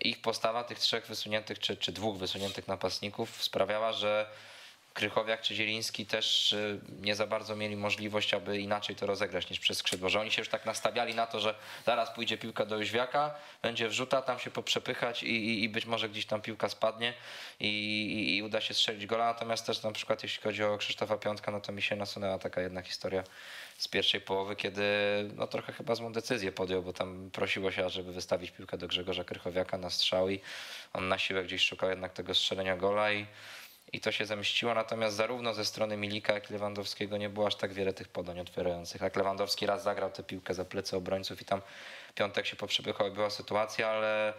[0.01, 4.27] ich postawa tych trzech wysuniętych czy, czy dwóch wysuniętych napastników sprawiała, że
[4.95, 9.61] Krychowiak czy Zieliński też y, nie za bardzo mieli możliwość, aby inaczej to rozegrać niż
[9.61, 11.55] przez skrzydło, że oni się już tak nastawiali na to, że
[11.87, 16.09] zaraz pójdzie piłka do Jóźwiaka, będzie wrzuta, tam się poprzepychać i, i, i być może
[16.09, 17.15] gdzieś tam piłka spadnie
[17.61, 21.53] i, i, uda się strzelić gola, natomiast też na przykład jeśli chodzi o Krzysztofa Piątka,
[21.53, 23.25] no to mi się nasunęła taka jedna historia
[23.79, 24.83] z pierwszej połowy, kiedy
[25.37, 29.25] no trochę chyba złą decyzję podjął, bo tam prosiło się, żeby wystawić piłkę do Grzegorza
[29.25, 30.41] Krychowiaka na strzał i
[30.93, 33.27] on na siłę gdzieś szukał jednak tego strzelenia gola i
[33.93, 37.55] i to się zemściło, natomiast zarówno ze strony Milika, jak i Lewandowskiego nie było aż
[37.55, 39.01] tak wiele tych podań otwierających.
[39.01, 41.63] Jak Lewandowski raz zagrał tę piłkę za plecy obrońców i tam
[42.15, 44.35] piątek się poprzepychał i była sytuacja, ale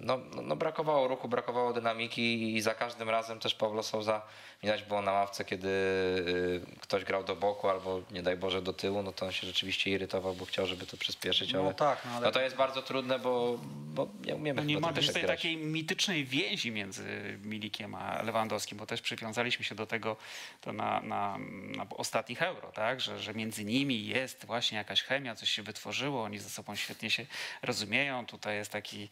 [0.00, 4.22] no, no, no brakowało ruchu, brakowało dynamiki i za każdym razem też Pawlo Souza
[4.62, 8.72] widać było na ławce, kiedy y, ktoś grał do boku albo nie daj Boże do
[8.72, 11.98] tyłu, no to on się rzeczywiście irytował, bo chciał, żeby to przyspieszyć, No ale, tak,
[12.04, 15.12] no ale- no to jest bardzo trudne, bo, bo nie umiemy No nie ma też
[15.12, 15.36] tej grać.
[15.38, 20.16] takiej mitycznej więzi między Milikiem a Lewandowskim, bo też przywiązaliśmy się do tego
[20.60, 21.38] to na, na,
[21.76, 23.00] na ostatnich euro, tak?
[23.00, 27.10] że, że między nimi jest właśnie jakaś chemia, coś się wytworzyło, oni ze sobą świetnie
[27.10, 27.26] się
[27.62, 28.26] rozumieją.
[28.26, 29.08] Tutaj jest taki,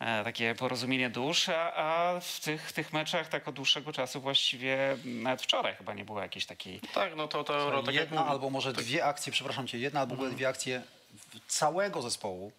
[0.00, 4.96] e, takie porozumienie dusz, a, a w tych, tych meczach tak od dłuższego czasu właściwie
[5.04, 8.50] nawet wczoraj chyba nie było jakiejś takiej Tak, no to, to tak jedna mówię, albo
[8.50, 10.82] może dwie akcje, przepraszam cię, jedna albo dwie akcje
[11.48, 12.52] całego zespołu,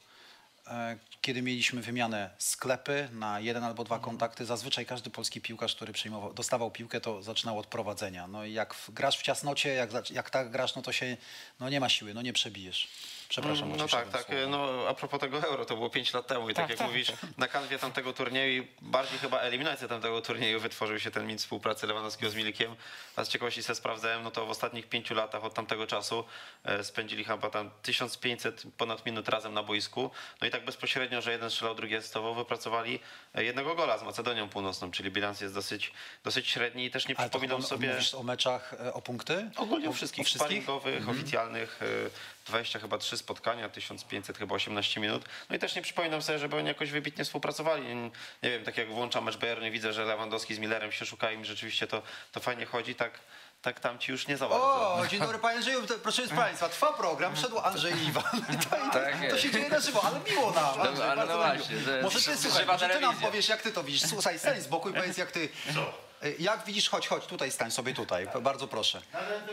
[0.67, 4.45] e, kiedy mieliśmy wymianę sklepy na jeden albo dwa kontakty.
[4.45, 8.27] Zazwyczaj każdy polski piłkarz, który przyjmował, dostawał piłkę, to zaczynał od prowadzenia.
[8.27, 11.17] No i jak grasz w ciasnocie, jak, jak tak grasz, no to się
[11.59, 12.87] no nie ma siły, no nie przebijesz.
[13.31, 13.69] Przepraszam.
[13.69, 14.35] No oczywiście tak, tak.
[14.47, 16.87] No, a propos tego euro, to było 5 lat temu i tak, Tak, jak tak.
[16.87, 21.39] mówisz, na kanwie tamtego turnieju, i bardziej chyba eliminacja tamtego turnieju wytworzył się ten mit
[21.39, 22.75] współpracy Lewandowskiego z Milikiem.
[23.15, 26.23] A z ciekawości sobie sprawdzałem, no to w ostatnich pięciu latach od tamtego czasu
[26.63, 30.11] e, spędzili chyba tam 1500 ponad minut razem na boisku.
[30.41, 32.99] No i tak bezpośrednio, że jeden strzelał, drugi asystował, wypracowali
[33.35, 35.91] e, jednego gola z Macedonią Północną, czyli bilans jest dosyć,
[36.23, 37.89] dosyć średni i też nie Ale to przypominam sobie...
[37.89, 39.49] mówisz o meczach, e, o punkty?
[39.55, 40.47] Ogólnie o O- wszystkich, o wszystkich?
[40.63, 42.09] sparingowych, oficjalnych, y,
[42.45, 45.25] 20 chyba 3 spotkania, 1500 chyba 18 minut.
[45.49, 47.87] No i też nie przypominam sobie, żeby oni jakoś wybitnie współpracowali.
[47.87, 47.95] Nie,
[48.43, 51.41] nie wiem, tak jak włączam mecz Bayernu i widzę, że Lewandowski z Millerem się szukają
[51.41, 53.19] i rzeczywiście to, to fajnie chodzi, tak,
[53.61, 54.95] tak tam ci już nie za bardzo.
[54.95, 58.23] O, dzień dobry panie Andrzeju, proszę Państwa, trwa program, wszedł Andrzej i Iwan.
[58.69, 60.77] To, Tak to, się dzieje na żywo, ale miło nam.
[60.77, 63.61] No, Andrzej, ale bardzo no właśnie, jest Może ty, słuchaj, może ty nam powiesz, jak
[63.61, 64.09] ty to widzisz.
[64.09, 65.39] Słuchaj, stań z boku i powiedz, jak ty...
[65.39, 69.01] Y, Jak widzisz, chodź, chodź, tutaj stań sobie tutaj, bardzo proszę.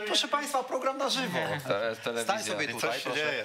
[0.05, 1.39] Proszę Państwa, program na żywo.
[2.23, 3.19] Stań sobie tutaj, proszę.
[3.19, 3.43] dzieje.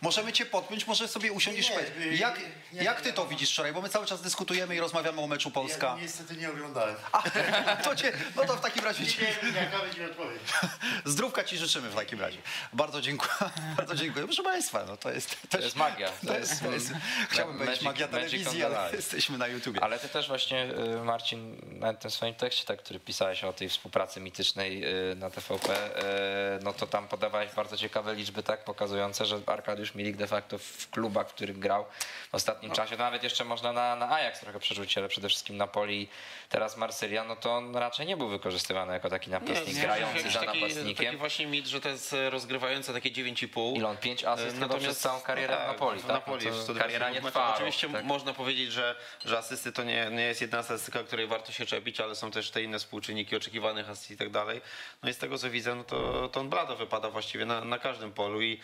[0.00, 1.70] Możemy cię podpiąć, może sobie usiądziesz.
[1.70, 2.40] Nie, powiedz, nie, jak,
[2.72, 3.28] nie, jak ty nie, to nie.
[3.28, 3.72] widzisz wczoraj?
[3.72, 5.86] Bo my cały czas dyskutujemy i rozmawiamy o meczu Polska.
[5.86, 6.96] Ja niestety nie oglądałem.
[7.84, 9.10] To cię, no to w takim razie Nie
[9.42, 10.42] wiem, jaka będzie odpowiedź.
[11.04, 12.38] zdrówka ci życzymy w takim razie.
[12.72, 13.30] Bardzo dziękuję.
[13.76, 14.24] Bardzo dziękuję.
[14.24, 16.08] Proszę Państwa, no to jest To jest magia.
[16.26, 16.92] To jest, to jest,
[17.30, 19.84] chciałbym powiedzieć magia telewizji, ale jesteśmy na YouTubie.
[19.84, 20.64] Ale ty też właśnie,
[21.00, 25.30] y, Marcin, na tym swoim tekście, tak, który pisałeś o tej współpracy mitycznej y, na
[25.30, 30.26] TVP, y, no to tam podawałeś bardzo ciekawe liczby, tak, pokazujące, że Arkadiusz Milik de
[30.26, 31.84] facto w klubach, w których grał
[32.30, 35.56] w ostatnim czasie, to nawet jeszcze można na, na Ajax trochę przerzucić, ale przede wszystkim
[35.56, 36.08] Napoli,
[36.48, 40.40] teraz Marsylia, no to on raczej nie był wykorzystywany jako taki napastnik grający jakiś za
[40.40, 41.06] taki, napastnikiem.
[41.06, 43.76] taki właśnie mit, że to jest e, rozgrywające takie 9,5.
[43.76, 43.96] Ile on?
[43.96, 46.12] Pięć asyst chyba Natomiast- przez całą karierę no w tak, Napoli, w tak?
[46.12, 47.54] Napoli No w to 120 kariera nie trwała.
[47.54, 48.04] Oczywiście tak?
[48.04, 52.00] można powiedzieć, że, że asysty to nie, nie jest jedna statystyka, której warto się czepić,
[52.00, 54.60] ale są to też te inne współczynniki oczekiwanych asyst i tak dalej.
[55.02, 57.78] No i z tego co widzę, no to, to on blado wypada właściwie na, na
[57.78, 58.60] każdym polu i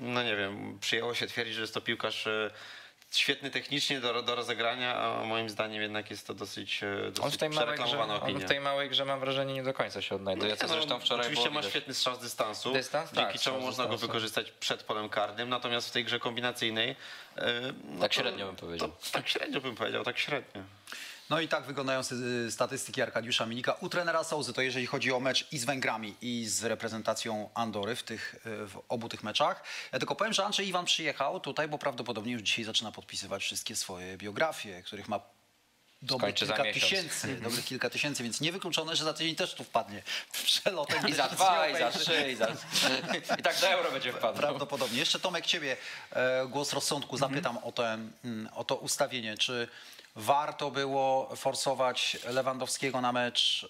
[0.00, 2.50] no nie wiem, przyjęło się twierdzić, że jest to piłkarz e,
[3.12, 7.14] świetny technicznie do, do rozegrania, a moim zdaniem jednak jest to dosyć, e, On w
[7.14, 8.46] dosyć tej małej grze, przereklamowana on opinia.
[8.46, 11.00] w tej małej grze mam wrażenie nie do końca się odnajduje, Nie, co no, zresztą
[11.00, 14.06] wczoraj Oczywiście ma świetny strzał z dystansu, Dystans, dzięki tak, czemu można go dystansu.
[14.06, 16.96] wykorzystać przed polem karnym, natomiast w tej grze kombinacyjnej...
[17.36, 18.88] e, No Tak średnio bym powiedział.
[18.88, 20.62] To, tak średnio bym powiedział, tak średnio.
[21.34, 22.00] No i tak wyglądają
[22.46, 23.72] y, statystyki Arkadiusza Minika.
[23.72, 27.96] U trenera Sołzy to jeżeli chodzi o mecz i z Węgrami i z reprezentacją Andory
[27.96, 29.64] w, tych, y, w obu tych meczach.
[29.92, 33.76] Ja tylko powiem, że Andrzej Iwan przyjechał tutaj, bo prawdopodobnie już dzisiaj zaczyna podpisywać wszystkie
[33.76, 35.20] swoje biografie, których ma
[36.02, 40.02] dobrych Skończy kilka tysięcy, dobrych kilka tysięcy, więc niewykluczone, że za tydzień też tu wpadnie
[40.44, 41.08] przelotem.
[41.08, 42.46] I za dwa, i za trzy, i za...
[43.38, 44.38] I tak do euro będzie wpadł.
[44.38, 44.98] Prawdopodobnie.
[44.98, 45.76] Jeszcze Tomek, ciebie
[46.10, 49.38] e, głos rozsądku zapytam o, te, mm, o to ustawienie.
[49.38, 49.68] Czy
[50.16, 53.66] warto było forsować Lewandowskiego na mecz e,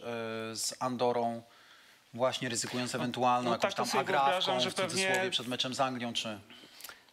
[0.57, 1.43] z Andorą,
[2.15, 5.81] właśnie ryzykując ewentualną no jakąś tak tam agrawką że w cudzysłowie pewnie- przed meczem z
[5.81, 6.39] Anglią, czy...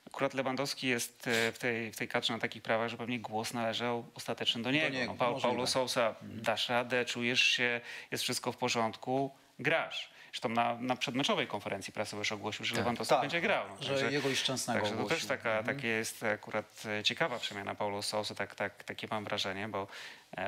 [0.08, 3.54] Akurat Lewandowski jest e, w tej, w tej kadrze na takich prawach, że pewnie głos
[3.54, 4.90] należał ostateczny do niego.
[4.90, 5.42] niego, no, pa.
[5.42, 10.11] Paulo Sousa, dasz radę, czujesz się, jest wszystko w porządku, grasz.
[10.32, 13.66] Zresztą na, na przedmeczowej konferencji prasowej już ogłosił, że Lewandowski tak, będzie grał.
[13.80, 18.02] Że jego i Szczęsnego Także to też taka, takie jest akurat e, ciekawa przemiana Paulo
[18.02, 19.88] Sousa, tak, tak, takie mam wrażenie, bo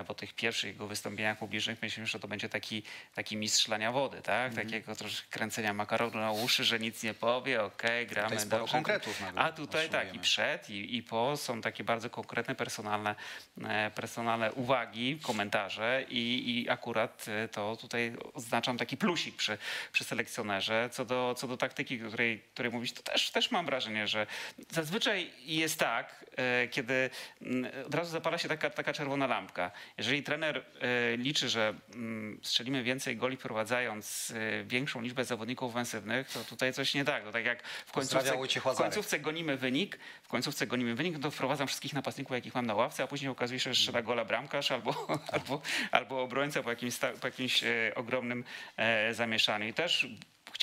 [0.08, 2.84] po tych pierwszych jego wystąpieniach publicznych myślimy, że to będzie taki,
[3.16, 4.50] taki mistrz lania wody, tak?
[4.50, 4.68] Mhm.
[4.68, 8.72] Takiego troszkę kręcenia makaronu na uszy, że nic nie powie, okej, gramy Tutaj dobrze.
[8.72, 13.16] konkretów A tutaj tak, i przed, i, i po są takie bardzo konkretne, personalne,
[13.64, 19.58] e, personalne uwagi, komentarze i, i akurat e, to tutaj oznaczam taki plusik przy,
[19.92, 20.90] przy selekcjonerze.
[20.92, 24.28] Co do, co do taktyki, o której, której mówić, to też, też mam wrażenie, że
[24.70, 26.33] zazwyczaj jest tak, e,
[26.72, 27.10] kiedy
[27.42, 29.72] mm, od razu zapala się taka, taka czerwona lampka.
[29.98, 36.30] Jeżeli trener e, liczy, że mm, strzelimy więcej goli wprowadzając e, większą liczbę zawodników ofensywnych,
[36.30, 37.24] to tutaj coś nie tak.
[37.24, 41.32] To tak jak w końcówce, w końcówce gonimy wynik, w końcówce gonimy wynik, no to
[41.32, 44.72] wprowadzam wszystkich napastników, jakich mam na ławce, a później okazuje się, że strzela gola bramkarz
[44.72, 48.44] albo, albo, albo obrońca po jakimś, po jakimś e, ogromnym
[48.78, 49.68] e, zamieszaniu.
[49.68, 50.08] I też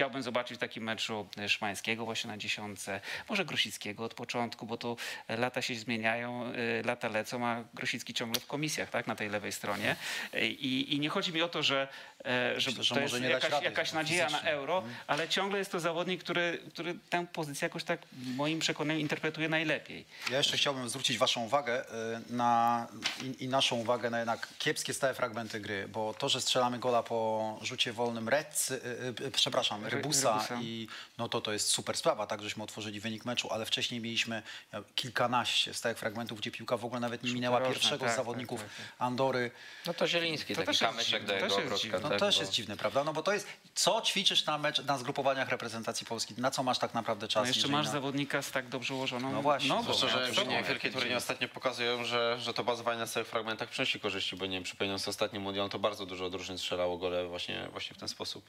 [0.01, 4.97] Chciałbym zobaczyć w takim meczu Szymańskiego właśnie na dziesiątce, może Grosickiego od początku, bo to
[5.29, 9.53] lata się zmieniają, e, lata lecą, a Grosicki ciągle w komisjach, tak, na tej lewej
[9.53, 9.97] stronie.
[10.33, 13.17] E, I, i nie chodzi mi o to, że, e, że Myślę, że to może
[13.17, 16.95] jest nie dać jakaś, jakaś nadzieja na euro, ale ciągle jest to zawodnik, który, który
[17.11, 20.05] tę pozycję jakoś tak w moim przekonaniu interpretuje najlepiej.
[20.31, 21.87] Ja jeszcze chciałbym zwrócić Waszą uwagę y,
[22.33, 22.87] na,
[23.23, 27.03] i, i naszą uwagę na jednak kiepskie stałe fragmenty gry, bo to, że strzelamy gola
[27.03, 30.59] po rzucie wolnym Rec, y, przepraszam, Ry- Rybusa, Rybusa.
[30.63, 34.43] i no to to jest super sprawa, tak żeśmy otworzyli wynik meczu, ale wcześniej mieliśmy
[34.73, 38.61] e, kilkanaście stałych fragmentów, gdzie piłka w ogóle nawet nie minęła pierwszego tak, z zawodników
[38.61, 39.51] tak, tak, Andory.
[39.87, 42.10] No to Zieliński, To taki kamyczek do to jego dziwne.
[42.11, 43.05] No tak, też bo- jest dziwne, prawda?
[43.05, 46.35] No bo to jest, co ćwiczysz na, mecz, na zgrupowaniach reprezentacji Polski?
[46.39, 47.43] Na co masz tak naprawdę czas?
[47.43, 47.93] No jeszcze masz na...
[47.93, 49.83] zawodnika z tak dobrze ułożoną No właśnie, nogą.
[49.95, 54.01] Zwłaszcza, że, Ja niewielkie turnieje ostatnio pokazują, że, że to bazowanie na stałych fragmentach przynosi
[54.01, 57.97] korzyści, bo nie wiem, przypominając ostatni mundial, to bardzo dużo drużyn strzelało gole właśnie, właśnie
[57.97, 58.45] w ten sposób.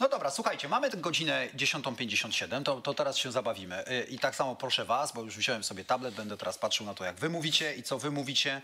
[0.00, 3.88] No dobra, słuchajcie, mamy godzinę 10.57, to, to teraz się zabawimy.
[3.88, 6.94] Y, I tak samo proszę was, bo już wziąłem sobie tablet, będę teraz patrzył na
[6.94, 8.62] to, jak wy mówicie i co wy mówicie.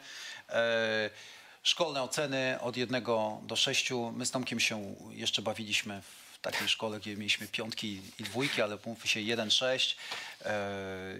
[0.48, 1.10] E,
[1.62, 3.04] szkolne oceny od 1
[3.42, 3.90] do 6.
[4.12, 8.78] My z Tomkiem się jeszcze bawiliśmy w takiej szkole, gdzie mieliśmy piątki i dwójki, ale
[8.86, 9.96] mówmy się 1-6.
[10.44, 10.50] E,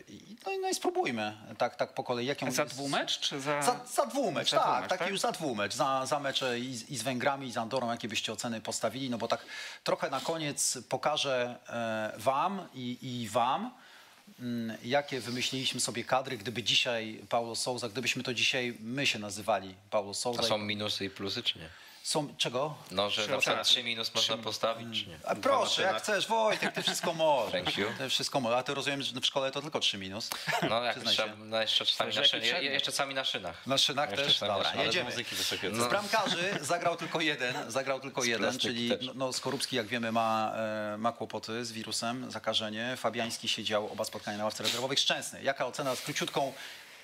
[0.08, 2.26] i- no, i- no i spróbujmy tak, tak po kolei.
[2.26, 3.62] Jaką Za dwumecz, czy za...
[3.62, 5.10] za, za dwumecz, Za tak, dwumecz, taki tak?
[5.10, 8.08] już za dwumecz, za, za mecze i, z- i z Węgrami, i z Andorą, jakie
[8.08, 9.44] byście oceny postawili, no bo tak
[9.84, 13.70] trochę na koniec pokażę e, wam i, i wam,
[14.84, 20.14] jakie wymyśliliśmy sobie kadry, gdyby dzisiaj Paulo Souza, gdybyśmy to dzisiaj my się nazywali Paulo
[20.14, 20.40] Souza.
[20.40, 21.68] A są minusy i plusy, czy nie?
[22.02, 22.74] Są czego?
[22.90, 23.64] No, że na Trzy przykład oceny.
[23.64, 25.18] 3 minus można postawić, czy nie?
[25.24, 27.52] A proszę, jak chcesz, Wojtek, ty wszystko możesz.
[27.52, 27.86] Thank you.
[27.98, 30.30] Ty wszystko możesz, a ty rozumiem, że w szkole to tylko 3 minus.
[30.70, 31.36] No, jak trzeba, się.
[31.38, 32.62] no jeszcze czasami na, przedmiot.
[32.62, 33.66] jeszcze czasami na szynach.
[33.66, 34.40] Na szynach Jeszcze też?
[34.40, 34.86] Dobra, szynach.
[34.86, 35.10] jedziemy.
[35.10, 35.74] muzyki wysokiej.
[35.74, 40.52] Z bramkarzy zagrał tylko jeden, zagrał tylko jeden, czyli no, no, Skorupski, jak wiemy, ma,
[40.94, 42.96] e, ma kłopoty z wirusem, zakażenie.
[42.96, 44.98] Fabiański siedział oba spotkania na ławce rezerwowych.
[44.98, 45.42] Szczęsny.
[45.42, 46.52] Jaka ocena z króciutką,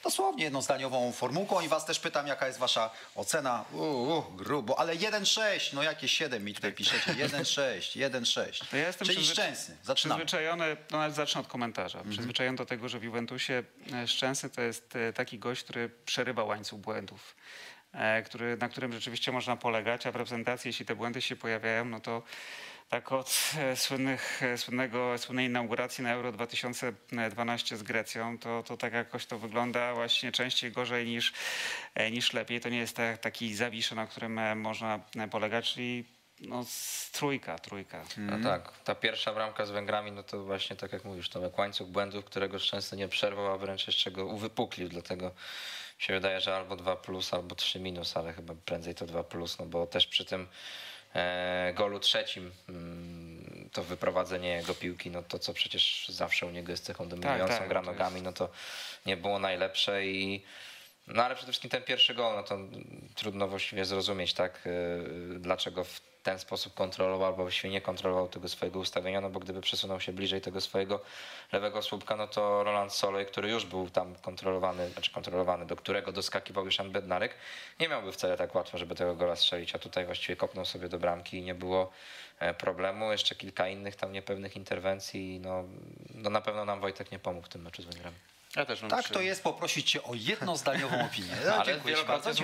[0.09, 3.65] dosłownie jednozdaniową formułką i was też pytam, jaka jest wasza ocena?
[3.73, 7.13] Uuu, grubo, ale 1-6, no jakie 7 mi tutaj piszecie?
[7.15, 8.65] 1-6, 1-6.
[8.71, 9.77] To ja jestem Czyli przyzwy- Szczęsny.
[9.83, 10.25] Zaczynamy.
[10.25, 11.99] Przyzwyczajony, no nawet zacznę od komentarza.
[11.99, 12.17] Mhm.
[12.17, 16.45] Przyzwyczajony do tego, że w Juventusie e, Szczęsny to jest e, taki gość, który przerywa
[16.45, 17.37] łańcuch błędów.
[17.93, 21.85] E, który, na którym rzeczywiście można polegać, a w reprezentacji, jeśli te błędy się pojawiają,
[21.85, 22.23] no to
[22.89, 28.77] tak od e, słynnych, e, słynnego, słynnej inauguracji na Euro 2012 z Grecją, to, to
[28.77, 31.33] tak jakoś to wygląda właśnie częściej gorzej niż,
[32.11, 32.61] niż lepiej.
[32.61, 36.05] To nie jest tak, taki zawisz, na którym można polegać, czyli
[36.41, 36.65] no,
[37.13, 38.05] trójka, trójka.
[38.17, 41.89] No tak, ta pierwsza bramka z Węgrami, no to właśnie tak jak mówisz, Tomek, łańcuch
[41.89, 45.31] błędów, którego często nie przerwał, a wręcz jeszcze go uwypuklił, dlatego
[45.99, 49.59] się wydaje, że albo 2 plus, albo 3 minus, ale chyba prędzej to 2 plus,
[49.59, 50.49] no bo też przy tym
[51.15, 56.73] e, golu trzecim mm, to wyprowadzenie jego piłki, no to co przecież zawsze u niego
[56.73, 58.49] jest cechą dominującą, tak, gra to jest- nogami, no to
[59.07, 60.45] nie było najlepsze i
[61.07, 62.59] no ale przede wszystkim ten pierwszy gol, no to
[63.15, 68.49] trudno właściwie zrozumieć, tak, yy, dlaczego w ten sposób kontrolował albo właściwie nie kontrolował tego
[68.49, 71.01] swojego ustawienia, no bo gdyby przesunął się bliżej tego swojego
[71.53, 76.13] lewego słupka, no to Roland Solej, który już był tam kontrolowany, znaczy kontrolowany, do którego
[76.13, 77.35] doskakiwał już Jan Bednarek,
[77.81, 80.99] nie miałby wcale tak łatwo, żeby tego gola strzelić, a tutaj właściwie kopnął sobie do
[80.99, 81.91] bramki i nie było
[82.39, 83.13] e, problemu.
[83.13, 85.65] Jeszcze kilka innych tam niepewnych interwencji, no,
[86.15, 88.17] no na pewno nam Wojtek nie pomógł w tym meczu z Węgrami.
[88.57, 91.35] Ja też Tak przy- to jest poprosić cię o jednozdaniową opinię.
[91.47, 92.35] No, Ale dziękuję bardzo,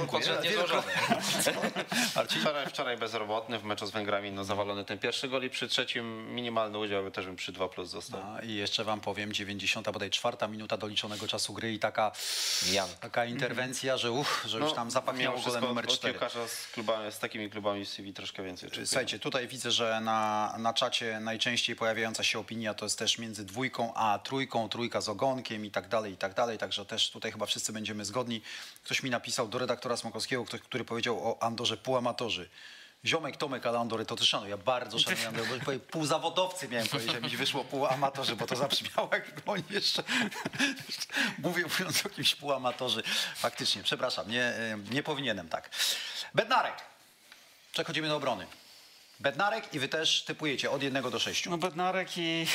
[0.42, 0.92] wielokrotnie.
[2.16, 2.40] Marcin?
[2.40, 6.34] Wczoraj, wczoraj bezrobotny w meczu z Węgrami, no zawalony ten pierwszy gol i przy trzecim
[6.34, 8.20] minimalny udział też bym przy 2 plus został.
[8.36, 12.12] A, I jeszcze wam powiem, 90, bodaj czwarta minuta doliczonego czasu gry i taka,
[12.72, 12.88] Jan.
[13.00, 16.12] taka interwencja, że uch, że już tam zapachniało golem numer od 4.
[16.12, 18.86] piłkarza z, klubami, z takimi klubami w CV troszkę więcej oczekuję.
[18.86, 23.44] Słuchajcie, tutaj widzę, że na, na czacie najczęściej pojawiająca się opinia to jest też między
[23.44, 27.33] dwójką a trójką, trójka z ogonkiem i tak dalej, i tak dalej, także też tutaj
[27.33, 28.42] chyba wszyscy będziemy zgodni.
[28.85, 32.48] Ktoś mi napisał do redaktora Smokowskiego, ktoś, który powiedział o Andorze półamatorzy.
[33.07, 34.50] Ziomek Tomek, ale Andory to też szanuję.
[34.50, 39.33] Ja bardzo szanuję powiem, półzawodowcy miałem powiedzieć, a mi wyszło półamatorzy, bo to zabrzmiało jak
[39.46, 40.02] oni jeszcze
[41.38, 43.02] mówię mówiąc o kimś półamatorzy.
[43.37, 44.54] Faktycznie, przepraszam, nie,
[44.90, 45.70] nie powinienem tak.
[46.35, 46.74] Bednarek.
[47.72, 48.46] Przechodzimy do obrony.
[49.20, 51.46] Bednarek i wy też typujecie od 1 do 6.
[51.46, 52.46] No Bednarek i,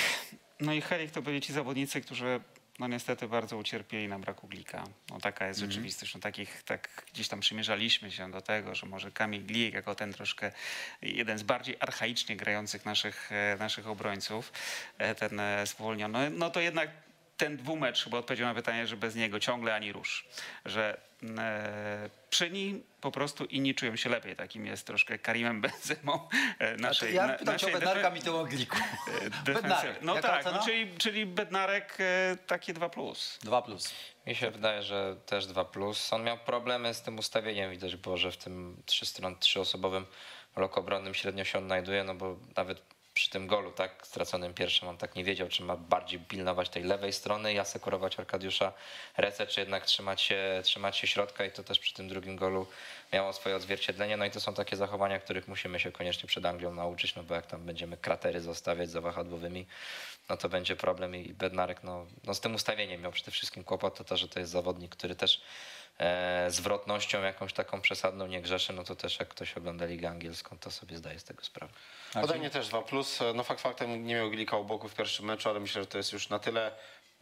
[0.59, 2.39] no i Helik to byli ci zawodnicy, którzy
[2.79, 4.83] no niestety bardzo ucierpieli na braku Glika.
[5.09, 6.13] No taka jest rzeczywistość.
[6.13, 10.13] No takich, tak gdzieś tam przymierzaliśmy się do tego, że może Kamil Glik jako ten
[10.13, 10.51] troszkę
[11.01, 14.51] jeden z bardziej archaicznie grających naszych, e, naszych obrońców,
[14.97, 16.89] e, ten e, spowolniony, no to jednak
[17.39, 20.27] ten dwumecz chyba odpowiedział na pytanie, że bez niego ciągle ani rusz.
[20.65, 21.01] Że
[21.37, 24.35] e, przy nim po prostu inni czują się lepiej.
[24.35, 26.27] Takim jest troszkę Karimem Benzemą
[26.59, 28.77] e, naszej ja na- pytam cię o naszej Bednarka, mi to o Gliku.
[29.45, 33.39] Bednarek, No jaka tak, no, czyli, czyli Bednarek e, takie 2 plus.
[33.43, 33.93] 2 plus.
[34.27, 36.13] Mi się wydaje, że też 2 plus.
[36.13, 37.71] On miał problemy z tym ustawieniem.
[37.71, 40.05] Widać było, że w tym trzy stron, trzyosobowym
[40.55, 44.97] bloku obronnym średnio się odnajduje, no bo nawet przy tym golu, tak, straconym pierwszym, on
[44.97, 48.73] tak nie wiedział, czy ma bardziej pilnować tej lewej strony i asekurować Arkadiusza
[49.17, 52.67] Rece, czy jednak trzymać się, trzymać się środka i to też przy tym drugim golu
[53.13, 54.17] miało swoje odzwierciedlenie.
[54.17, 57.35] No i to są takie zachowania, których musimy się koniecznie przed Anglią nauczyć, no bo
[57.35, 59.65] jak tam będziemy kratery zostawiać za wahadłowymi,
[60.29, 63.97] no to będzie problem i Bednarek no, no z tym ustawieniem miał przede wszystkim kłopot,
[63.97, 65.41] to to, że to jest zawodnik, który też
[66.47, 70.71] zwrotnością jakąś taką przesadną nie grzeszy, no to też jak ktoś ogląda Ligę Angielską, to
[70.71, 71.73] sobie zdaje z tego sprawę.
[72.15, 73.19] Ode mnie też 2 plus.
[73.35, 75.97] No fakt faktem nie miał Glika u boku w pierwszym meczu, ale myślę, że to
[75.97, 76.71] jest już na tyle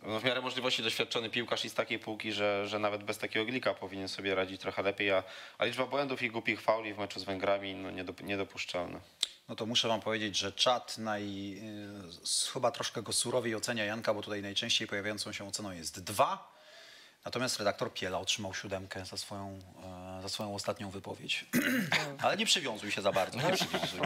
[0.03, 3.45] no, w miarę możliwości doświadczony piłkarz i z takiej półki, że, że nawet bez takiego
[3.45, 5.23] Glika powinien sobie radzić trochę lepiej, a,
[5.57, 8.99] a liczba błędów i głupich fauli w meczu z Węgrami no, niedop- niedopuszczalna.
[9.49, 14.13] No to muszę wam powiedzieć, że czat naj, y, chyba troszkę go surowiej ocenia Janka,
[14.13, 16.56] bo tutaj najczęściej pojawiającą się oceną jest 2.
[17.27, 19.59] Natomiast redaktor Piela otrzymał siódemkę za swoją,
[20.17, 21.45] e, za swoją ostatnią wypowiedź.
[22.23, 23.37] Ale nie przywiązuj się za bardzo.
[23.37, 23.99] Nie przywiązuj.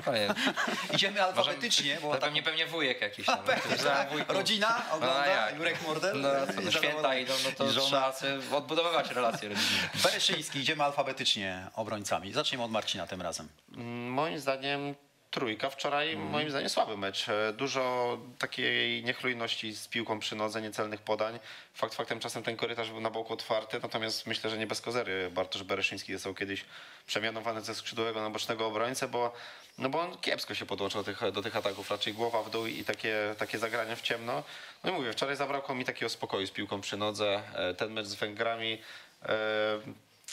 [0.95, 3.43] Idziemy alfabetycznie, bo To tak pewnie, pewnie wujek jakiś tam.
[3.43, 4.10] Pewnie, tak.
[4.27, 5.57] Rodzina ogląda, No, jak?
[5.57, 6.21] Jurek Mordel.
[6.21, 8.12] No, co, no, święta idą, no to żona.
[8.12, 9.89] trzeba odbudowywać relacje rodzinne.
[10.03, 12.34] Bereszyński, idziemy alfabetycznie obrońcami.
[12.34, 13.47] Zaczniemy od Marcina tym razem.
[13.75, 14.95] Mm, Moim zdaniem
[15.32, 17.30] trójka wczoraj, moim zdaniem słaby mecz.
[17.30, 21.39] E, Dużo takiej niechlujności z piłką przy nodze, niecelnych podań.
[21.74, 25.30] Fakt faktem czasem ten korytarz był na boku otwarty, natomiast myślę, że nie bez kozery
[25.32, 26.65] Bartosz Bereszyński został kiedyś
[27.08, 29.34] przemianowany ze skrzydłowego na bocznego obrońcę, bo,
[29.78, 32.65] no bo on kiepsko się podłączał do tych, do tych ataków, raczej głowa w dół
[32.65, 34.44] i takie, takie zagrania w ciemno.
[34.84, 37.41] No i mówię, wczoraj zabrakło mi takiego spokoju z piłką przy nodze.
[37.56, 38.82] E, Ten mecz z Węgrami
[39.24, 39.28] e,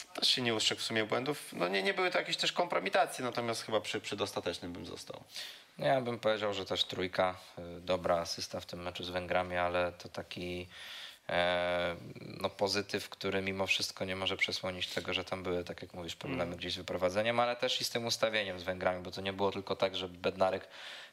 [0.05, 1.53] też się nie ustrzegł w sumie błędów.
[1.53, 5.23] No nie, nie były to jakieś też kompromitacje, natomiast chyba przy, przy dostatecznym bym został.
[5.77, 7.37] No Ja bym powiedział, że też trójka,
[7.77, 10.67] y, dobra asysta w tym meczu z Węgrami, ale to taki
[11.29, 15.93] e, no, pozytyw, który mimo wszystko nie może przesłonić tego, że tam były, tak jak
[15.93, 19.21] mówisz, problemy gdzieś z wyprowadzeniem, ale też i z tym ustawieniem z Węgrami, bo to
[19.21, 20.67] nie było tylko tak, że Bednarek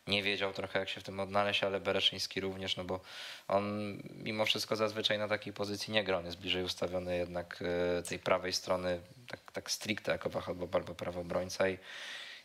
[0.06, 3.00] nie wiedział trochę jak się w tym odnaleźć, ale Bereszyński również, no bo
[3.48, 7.62] on mimo wszystko zazwyczaj na takiej pozycji nie gra, on jest bliżej ustawiony jednak
[7.98, 11.78] e, tej prawej strony, tak, tak stricte jako wahadło albo prawobrońca i,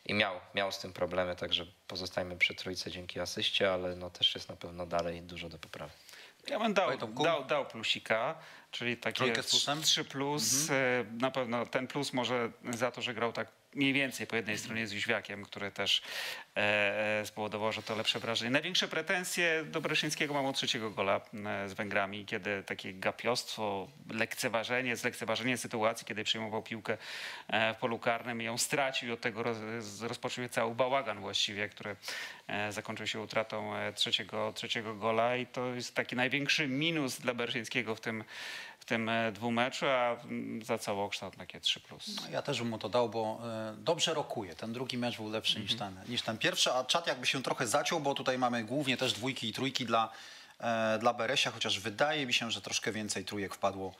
[0.06, 4.34] i miał, miał z tym problemy, także pozostajemy przy trójce dzięki asyście, ale no też
[4.34, 5.92] jest na pewno dalej dużo do poprawy.
[6.48, 8.38] Ja bym dał, dał, dał plusika,
[8.70, 9.82] czyli takie Trójkę z plusem?
[9.82, 10.62] 3 plus.
[10.62, 11.06] Mhm.
[11.06, 14.58] E, Na pewno ten plus może za to, że grał tak mniej więcej po jednej
[14.58, 16.02] stronie z Jóźwiakiem, który też
[16.56, 18.50] e, e, spowodował, że to lepsze wrażenie.
[18.50, 24.96] Największe pretensje do Breszyńskiego mam od trzeciego gola e, z Węgrami, kiedy takie gapiostwo, lekceważenie,
[24.96, 26.98] zlekceważenie sytuacji, kiedy przejmował piłkę
[27.48, 29.58] e, w polu karnym i ją stracił i od tego roz,
[30.00, 31.96] rozpoczął się cały bałagan właściwie, który
[32.70, 38.00] zakończył się utratą trzeciego, trzeciego gola i to jest taki największy minus dla Bereszyńskiego w
[38.00, 38.24] tym,
[38.82, 41.80] w tym e, dwumeczu, a mm, za całokształt takie 3+.
[41.80, 42.16] Plus.
[42.30, 44.54] Ja też bym mu to dał, bo e, dobrze rokuje.
[44.54, 47.66] Ten drugi mecz był lepszy niż, ten, niż ten pierwszy, a czat jakby się trochę
[47.66, 50.10] zaciął, bo tutaj mamy głównie też dwójki i trójki dla,
[50.60, 53.94] e, dla Beresia, chociaż wydaje mi się, że troszkę więcej trójek wpadło.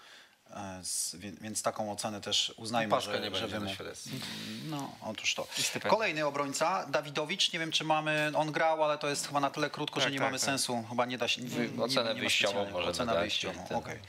[0.82, 3.92] Z, więc taką ocenę też uznajmy, Paszka że, nie że będzie wy.
[4.64, 5.46] No, otóż to.
[5.88, 7.52] Kolejny obrońca, Dawidowicz.
[7.52, 8.32] Nie wiem, czy mamy.
[8.34, 10.44] On grał, ale to jest chyba na tyle krótko, że Tak, nie tak, mamy tak.
[10.44, 10.84] sensu.
[10.88, 11.42] Chyba nie da się.
[11.42, 13.68] Nie, nie, ocenę nie ma wyjściową możemy Ocenę dać, wyjściową.
[13.70, 13.96] okej.
[13.96, 14.00] E,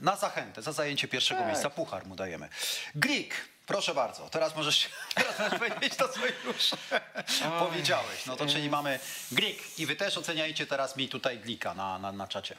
[0.00, 1.48] Na zachętę, za zajęcie pierwszego Tak.
[1.48, 1.70] miejsca.
[1.70, 2.48] Puchar mu dajemy.
[2.94, 3.34] Glik,
[3.66, 4.28] proszę bardzo.
[4.30, 6.70] Teraz możesz, teraz możesz powiedzieć to, co już
[7.58, 8.26] powiedziałeś.
[8.26, 8.98] No to czyli mamy
[9.32, 12.56] Glik i wy też oceniajcie teraz mi tutaj Glika na, na, na czacie.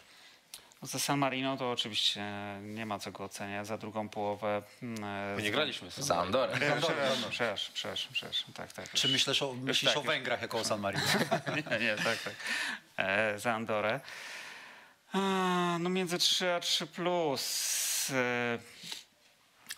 [0.81, 2.21] Za San Marino to oczywiście
[2.61, 3.67] nie ma co go oceniać.
[3.67, 4.61] Za drugą połowę...
[4.83, 6.53] mm, My nie graliśmy z Za Andorę.
[6.57, 6.81] Przepraszam,
[7.29, 8.53] przepraszam, przepraszam, przepraszam.
[8.53, 8.91] Tak, tak.
[8.91, 10.01] Czy myślisz o, myślisz tak, o.
[10.07, 11.03] Węgrach jako o San Marino?
[11.71, 12.33] Nie, nie, tak, tak.
[12.97, 13.99] E, za Andorę.
[15.79, 18.11] No między 3 a 3 plus.
[18.13, 18.59] E,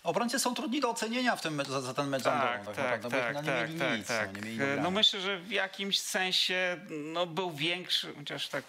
[0.03, 3.33] Obrońcy są trudni do ocenienia w tym, za, za ten mecz tak, tak, bo tak,
[3.33, 4.29] no, nie tak, tak, nic, tak.
[4.57, 8.63] no, E, No myślę, że w jakimś sensie no, był większy, chociaż tak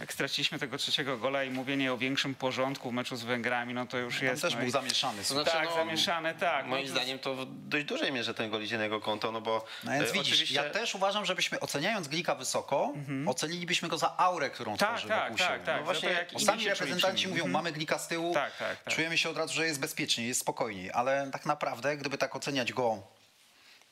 [0.00, 3.86] jak straciliśmy tego trzeciego gola i mówienie o większym porządku w meczu z Węgrami, no
[3.86, 4.42] to już Tam jest.
[4.42, 5.24] też no był i- zamieszany.
[5.24, 6.66] znaczy, tak, no, zamieszane, tak.
[6.66, 9.40] Moim no, zdaniem to w dość dużej mierze ten gol idzie na jego konto, no
[9.40, 10.54] bo No więc e, widzisz, oczywiście...
[10.54, 12.92] ja też uważam, żebyśmy oceniając Glika wysoko,
[13.26, 14.90] ocenilibyśmy go za aurę, którą Mhm.
[14.90, 15.78] Tak, tworzy tak, wokół tak, tak.
[15.78, 17.52] No właśnie, to, jak sami reprezentanci mówią, Mhm.
[17.52, 18.94] mamy Glika z tyłu, Tak, tak, tak.
[18.94, 22.72] czujemy się od razu, że jest bezpiecznie, jest spokojniej, ale tak naprawdę, gdyby tak oceniać
[22.72, 22.98] go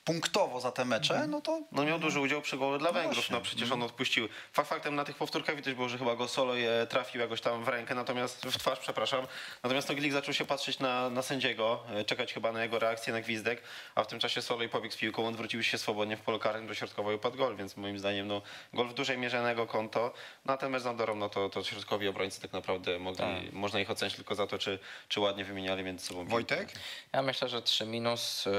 [0.05, 1.31] punktowo za te mecze, Mhm.
[1.31, 3.35] no to No miał duży udział przy golu dla Węgrów, właśnie.
[3.35, 4.27] no przecież on odpuścił.
[4.53, 7.63] Fakt faktem na tych powtórkach widać było, że chyba go solo je trafił jakoś tam
[7.63, 9.27] w rękę, natomiast w twarz, przepraszam.
[9.63, 13.13] Natomiast no Glik zaczął się patrzeć na, na sędziego, e, czekać chyba na jego reakcję,
[13.13, 13.61] na gwizdek,
[13.95, 16.67] a w tym czasie solo i pobiegł z piłką, odwrócił się swobodnie w polu karnym
[16.67, 18.41] do środkowo i upadł gol, więc moim zdaniem no
[18.73, 20.13] gol w dużej mierze na jego konto.
[20.45, 23.89] Na ten mecz z Andorą, no to, to środkowi obrońcy tak naprawdę mogli, można ich
[23.91, 24.79] ocenić tylko za to, czy,
[25.09, 26.25] czy ładnie wymieniali między sobą.
[26.25, 26.71] Wojtek?
[27.13, 28.47] Ja myślę, że 3 minus.
[28.47, 28.51] y,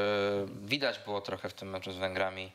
[0.65, 2.53] Widać było trochę w tym meczu z Węgrami.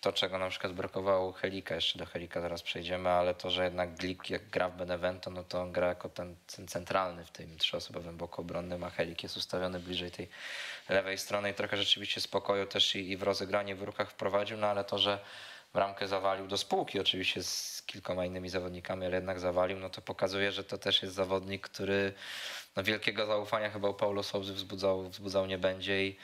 [0.00, 3.94] To, czego na przykład brakowało Helika, jeszcze do Helika zaraz przejdziemy, ale to, że jednak
[3.94, 7.58] Glik jak gra w Benevento, no to on gra jako ten, ten centralny w tym
[7.58, 10.28] trzyosobowym bloku obronnym, a Helik jest ustawiony bliżej tej
[10.88, 14.66] lewej strony i trochę rzeczywiście spokoju też i, i w rozegranie w ruchach wprowadził, no
[14.66, 15.18] ale to, że
[15.74, 20.52] bramkę zawalił do spółki oczywiście z kilkoma innymi zawodnikami, ale jednak zawalił, no to pokazuje,
[20.52, 22.12] że to też jest zawodnik, który
[22.76, 26.16] no, wielkiego zaufania chyba u Paulo Souzy wzbudzał, wzbudzał nie będzie i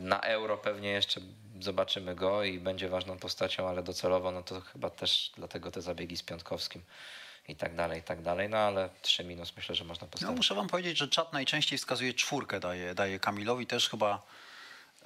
[0.00, 1.20] na euro pewnie jeszcze
[1.60, 6.16] zobaczymy go i będzie ważną postacią, ale docelowo no to chyba też dlatego te zabiegi
[6.16, 6.82] z Piątkowskim
[7.48, 10.36] i tak dalej, i tak dalej, no ale 3 minus myślę, że można No, postawić.
[10.36, 14.22] muszę wam powiedzieć, że czat najczęściej wskazuje czwórkę, daje, daje Kamilowi też chyba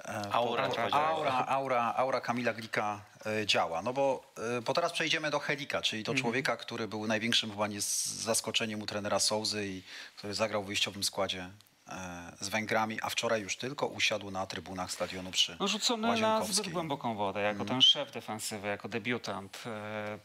[0.05, 1.05] e, Aura, po- powiedziałem.
[1.07, 3.81] aura, aura, aura Kamila Glika e, działa.
[3.81, 7.67] No bo, e, bo teraz przejdziemy do Helika, czyli do człowieka, który był największym chyba
[7.67, 9.83] nie z zaskoczeniem u trenera Souzy i
[10.17, 11.49] który zagrał w wyjściowym składzie e,
[12.39, 16.69] z Węgrami, a wczoraj już tylko usiadł na trybunach stadionu przy No rzucony na zbyt
[16.69, 19.63] głęboką wodę, jako ten szef defensywy, jako debiutant.
[19.65, 20.19] E,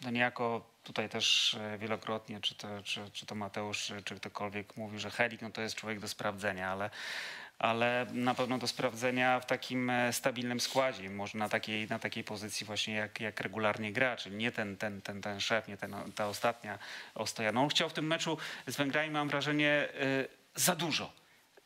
[0.00, 4.76] No niejako tutaj też e, wielokrotnie, czy to, czy, czy to Mateusz, czy, czy ktokolwiek
[4.76, 6.90] mówi, że Helik no to jest człowiek do sprawdzenia, ale,
[7.58, 12.24] ale na pewno do sprawdzenia w takim e, stabilnym składzie, może na takiej, na takiej
[12.24, 15.96] pozycji właśnie jak, jak regularnie gra, czyli nie ten, ten, ten, ten szef, nie ten,
[16.14, 16.78] ta ostatnia
[17.14, 17.52] ostoja.
[17.52, 21.20] No on chciał w tym meczu z Węgrami, mam wrażenie, e, za dużo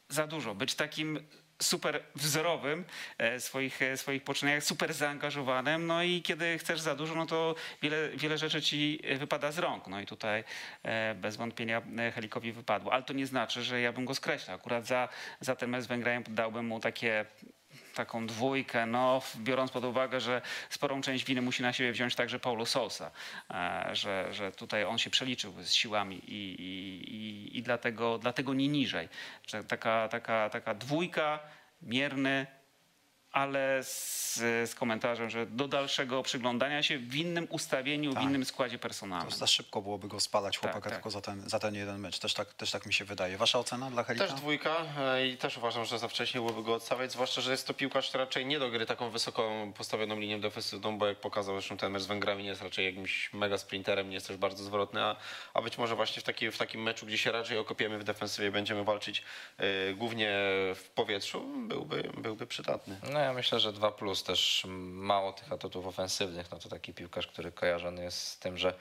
[0.08, 1.26] za dużo, być takim
[1.62, 2.84] super wzorowym
[3.18, 7.54] e, swoich, e, swoich poczynaniach, super zaangażowanym, no i kiedy chcesz za dużo, no to
[7.82, 10.44] wiele, wiele rzeczy ci wypada z rąk, no i tutaj
[10.82, 11.82] e, bez wątpienia
[12.14, 15.08] Helikowi wypadło, ale to nie znaczy, że ja bym go skreślał, akurat za,
[15.40, 17.26] za ten mecz z Węgrami dałbym mu takie
[17.94, 22.38] taką dwójkę, no, biorąc pod uwagę, że sporą część winy musi na siebie wziąć także
[22.38, 23.10] Paulo Sousa,
[23.50, 28.68] e, że, że tutaj on się przeliczył z siłami i, i, i, dlatego, dlatego nie
[28.68, 29.08] niżej.
[29.46, 31.38] Że taka, taka, taka dwójka,
[31.82, 32.46] mierny,
[33.34, 34.34] ale z,
[34.70, 39.30] z komentarzem, że do dalszego przyglądania się w innym ustawieniu, w innym składzie To personalnym.
[39.30, 40.92] za szybko byłoby go spalać chłopaka tak.
[40.92, 42.18] tylko za ten, za ten jeden mecz.
[42.18, 43.36] Też tak, też tak mi się wydaje.
[43.36, 44.26] Wasza ocena dla Helika?
[44.26, 47.66] Też dwójka e, i też uważam, że za wcześnie byłoby go odstawiać, zwłaszcza, że jest
[47.66, 51.76] to piłkarz raczej nie do gry taką wysoko postawioną linią defensywną, bo jak pokazał zresztą
[51.76, 55.02] ten mecz z Węgrami, nie jest raczej jakimś mega sprinterem, nie jest też bardzo zwrotny,
[55.02, 55.16] a,
[55.54, 58.50] a być może właśnie w, taki, w takim meczu, gdzie się raczej okopiemy w defensywie,
[58.50, 59.22] będziemy walczyć
[59.58, 60.30] e, głównie
[60.74, 63.00] w powietrzu, byłby, byłby przydatny.
[63.12, 66.50] No ja myślę, że 2 plus też mało tych atutów ofensywnych.
[66.50, 68.74] No to taki piłkarz, który kojarzony jest z tym, że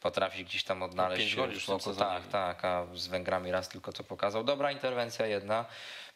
[0.00, 1.96] potrafi gdzieś tam odnaleźć pięć się już w.
[1.96, 4.44] Tak, tak, a z Węgrami raz tylko to pokazał.
[4.44, 5.64] Dobra interwencja jedna.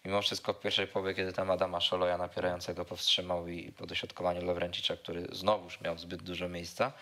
[0.05, 4.97] Mimo wszystko w pierwszej połowie, kiedy tam Adama Szoloja napierającego powstrzymał i po dośrodkowaniu Lewrencicza,
[4.97, 6.93] który znowuż miał zbyt dużo miejsca.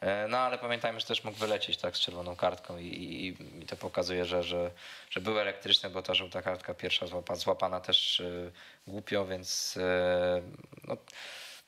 [0.00, 3.28] E, No ale pamiętajmy, że też mógł wylecieć tak z czerwoną kartką i, i,
[3.62, 4.70] i to pokazuje, że, że,
[5.10, 8.50] że był elektryczny, bo ta żółta kartka pierwsza złapa, złapana też e,
[8.86, 10.42] głupio, więc e,
[10.84, 10.96] no,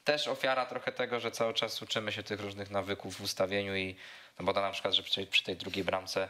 [0.04, 3.96] też ofiara trochę tego, że cały czas uczymy się tych różnych nawyków w ustawieniu i
[4.38, 6.28] no bo to na przykład, że przy, przy tej drugiej bramce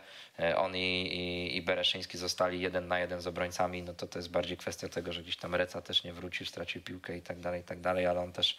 [0.56, 4.30] on i, i, i Bereszyński zostali jeden na jeden z obrońcami, no to to jest
[4.30, 7.60] bardziej kwestia tego, że gdzieś tam Reca też nie wrócił, stracił piłkę i tak dalej,
[7.60, 8.58] i tak dalej, ale on też,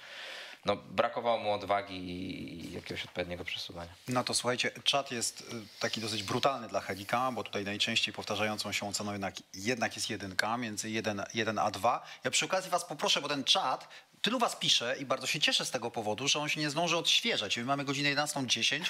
[0.65, 3.91] no brakowało mu odwagi i, jakiegoś odpowiedniego przesuwania.
[4.07, 5.43] No to słuchajcie, czat jest y,
[5.79, 10.57] taki dosyć brutalny dla Helika, bo tutaj najczęściej powtarzającą się oceną jednak, jednak jest jedynka,
[10.57, 12.05] między 1, 1 a 2.
[12.23, 13.87] Ja przy okazji was poproszę, bo ten czat,
[14.23, 16.97] tylu was pisze i bardzo się cieszę z tego powodu, że on się nie zdąży
[16.97, 17.57] odświeżać.
[17.57, 18.81] My mamy godzinę 11.10,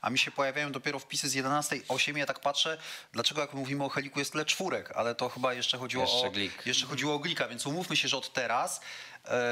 [0.00, 2.78] a mi się pojawiają dopiero wpisy z 11.08 ja tak patrzę,
[3.12, 6.30] dlaczego jak mówimy o Heliku jest tyle czwórek, ale to chyba jeszcze chodziło Jeszcze o...
[6.30, 6.66] Glik.
[6.66, 8.80] Jeszcze chodziło o Glika, więc umówmy się, że od teraz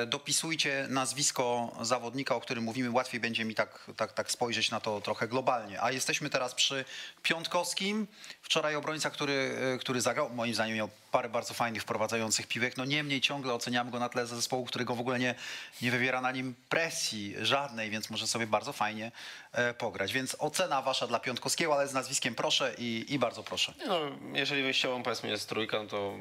[0.06, 5.00] dopisujcie nazwisko zawodnika, o którym mówimy, łatwiej będzie mi tak, tak, tak spojrzeć na to
[5.00, 5.82] trochę globalnie.
[5.82, 6.84] A jesteśmy teraz przy
[7.22, 8.06] Piątkowskim.
[8.42, 12.76] Wczoraj obrońca, który, e, który zagrał, moim zdaniem miał parę bardzo fajnych wprowadzających piłek.
[12.76, 15.34] No niemniej ciągle oceniamy go na tle zespołu, którego w ogóle nie,
[15.82, 19.12] nie wywiera na nim presji żadnej, więc może sobie bardzo fajnie
[19.49, 20.12] e, pograć.
[20.12, 23.72] Więc ocena wasza dla Piątkowskiego, ale z nazwiskiem proszę i, i bardzo proszę.
[23.86, 24.00] No,
[24.32, 26.14] jeżeli wyjściową powiedzmy jest trójka, no to,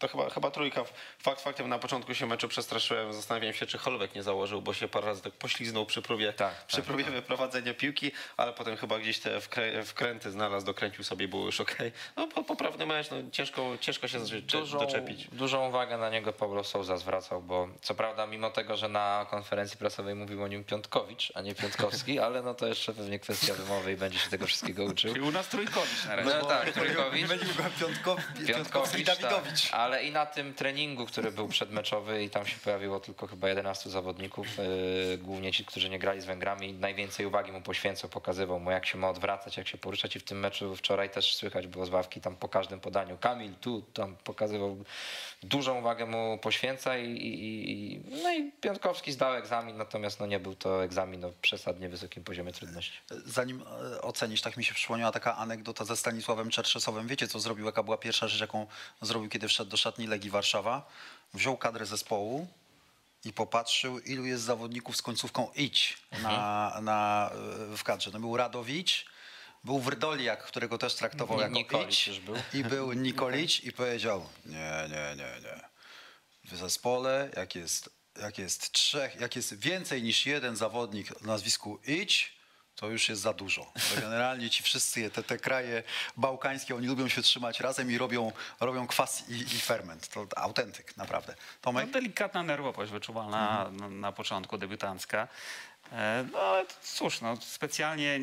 [0.00, 0.84] to chyba, chyba trójka.
[1.18, 4.88] Fakt faktem na początku się meczu przestraszyłem, zastanawiałem się, czy Holwek nie założył, bo się
[4.88, 8.98] parę razy tak pośliznął przy próbie, Tak, przy tak, próbie wyprowadzenia piłki, ale potem chyba
[8.98, 11.92] gdzieś te wkrę, wkręty znalazł, dokręcił sobie, było już okej.
[12.16, 15.28] No po, poprawny mecz, no, ciężko, ciężko się dużą, doczepić.
[15.28, 19.78] dużą uwagę na niego Paulo Souza zwracał, bo co prawda mimo tego, że na konferencji
[19.78, 23.92] prasowej mówił o nim Piątkowicz, a nie Piątkowski, ale no to jeszcze pewnie kwestia wymowy
[23.92, 25.12] i będzie się tego wszystkiego uczył.
[25.12, 26.30] Czyli u nas trójkowicz na razie.
[26.30, 27.28] No tak, Trójkowicz.
[27.28, 29.70] Mylił go Piątkow, Piątkowski i Piątkowicz, Dawidowicz.
[29.70, 29.80] tak.
[29.80, 33.90] ale i na tym treningu, który był przedmeczowy i tam się pojawiło tylko chyba 11
[33.90, 38.70] zawodników, yy, głównie ci, którzy nie grali z Węgrami, najwięcej uwagi mu poświęcał, pokazywał mu
[38.70, 41.86] jak się ma odwracać, jak się poruszać i w tym meczu wczoraj też słychać było
[41.86, 44.84] z ławki tam po każdym podaniu Kamil tu, tam pokazywał,
[45.42, 50.40] dużą uwagę mu poświęca i, i, i no i Piątkowski zdał egzamin, natomiast no nie
[50.40, 52.52] był to egzamin o przesadnie wysokim poziomie
[53.26, 57.08] Zanim e, ocenisz, tak mi się przypomniała taka anegdota ze Stanisławem Czerczesowem.
[57.08, 58.66] Wiecie, co zrobił, jaka była pierwsza rzecz, jaką
[59.02, 60.88] zrobił, kiedy wszedł do szatni Legii Warszawa?
[61.34, 62.48] Wziął kadrę zespołu
[63.24, 67.30] i popatrzył, ilu jest zawodników z końcówką idź na, na,
[67.72, 68.10] e, w kadrze.
[68.12, 69.06] No był Radowicz,
[69.64, 72.34] był Wrdoliak, którego też traktował jako Nikolic idź był.
[72.54, 75.60] i był Nikolic i powiedział nie, nie, nie, nie.
[76.44, 77.90] W zespole, jak jest,
[78.22, 82.35] jak jest trzech, jak jest więcej niż jeden zawodnik o nazwisku idź,
[82.76, 83.72] to już jest za dużo.
[83.94, 85.82] Że generalnie ci wszyscy, te, te kraje
[86.16, 90.08] bałkańskie, oni lubią się trzymać razem i robią, robią kwas i, i ferment.
[90.08, 91.32] To autentyk, naprawdę.
[91.38, 91.90] No, Tomek?
[91.90, 95.28] delikatna nerwowość wyczuwalna na, na początku, debiutancka.
[95.92, 98.20] E, No ale cóż, no, specjalnie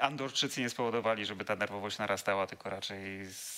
[0.00, 3.57] Andorczycy nie spowodowali, żeby ta nerwowość narastała, tylko raczej z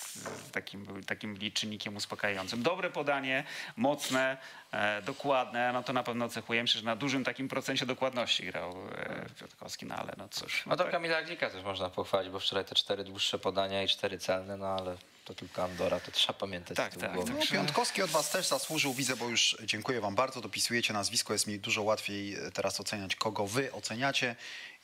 [0.52, 2.62] takim, takim czynnikiem uspokajającym.
[2.62, 3.44] Dobre podanie,
[3.76, 4.36] mocne,
[4.72, 6.62] e, dokładne, no to na pewno cechuje.
[6.62, 10.62] Myślę, że na dużym takim procencie dokładności grał e, Piotrkowski, no ale no cóż.
[10.66, 10.84] No to.
[10.84, 14.66] Kamila Glika też można pochwalić, bo wczoraj te cztery dłuższe podania i cztery celne, no
[14.66, 17.32] ale to tylko Andora, to trzeba pamiętać Tak, tak, głowy.
[17.32, 21.46] No, Piątkowski od was też zasłużył, widzę, bo już dziękuję wam bardzo, dopisujecie nazwisko, jest
[21.46, 24.36] mi dużo łatwiej e, teraz oceniać, kogo wy oceniacie.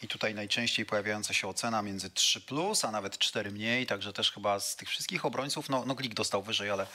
[0.02, 4.32] I tutaj najczęściej pojawiająca się ocena między 3 plus, a nawet 4 mniej, także też
[4.32, 6.86] chyba z tych wszystkich obrońców, no, no Glik dostał wyżej, ale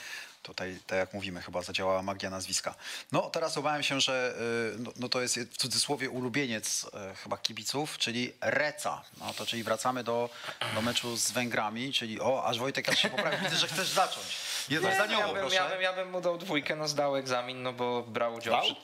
[0.43, 2.75] tutaj, tak jak mówimy, chyba zadziałała magia nazwiska.
[3.11, 4.35] No teraz obawiam się, że
[4.75, 9.01] y, no, no to jest w cudzysłowie ulubieniec e, chyba kibiców, czyli Reca.
[9.17, 10.29] No to czyli wracamy do,
[10.75, 14.25] do meczu z Węgrami, czyli o, aż Wojtek aż się poprawił, widzę, że chcesz zacząć.
[14.69, 18.01] Jednozdaniowo, ja, bym, ja, bym, ja bym mu dał dwójkę, no zdał egzamin, no bo
[18.03, 18.75] brał udział przy...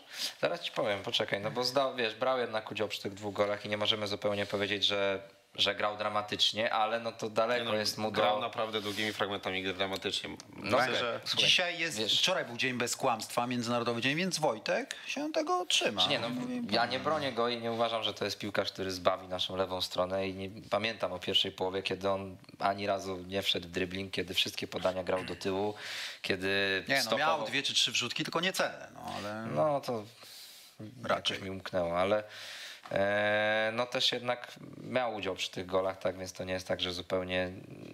[0.41, 3.65] Zaraz ci powiem, poczekaj, no bo zdał, wiesz, brał jednak udział przy tych dwóch golach
[3.65, 5.21] i nie możemy zupełnie powiedzieć, że,
[5.57, 8.41] że grał dramatycznie, ale no to daleko No, jest mu grał do...
[8.41, 10.29] naprawdę długimi fragmentami gry dramatycznie.
[10.29, 10.95] No Myślę, okej.
[10.95, 15.65] że Dzisiaj jest, wiesz- wczoraj był dzień bez kłamstwa, międzynarodowy dzień, więc Wojtek się tego
[15.65, 16.07] trzyma.
[16.07, 16.27] Nie, no,
[16.69, 19.81] ja nie bronię go i nie uważam, że to jest piłkarz, który zbawi naszą lewą
[19.81, 24.13] stronę i nie pamiętam o pierwszej połowie, kiedy on ani razu nie wszedł w dribbling,
[24.13, 25.73] kiedy wszystkie podania grał do tyłu,
[26.21, 29.45] kiedy Nie, no stopował- miał dwie czy trzy wrzutki, tylko nie celne, no ale...
[29.45, 30.03] No to
[31.03, 31.41] Raczej.
[31.41, 32.23] mi umknęło, ale
[33.73, 36.93] no też jednak miał udział przy tych golach, tak więc to nie jest tak, że
[36.93, 37.51] zupełnie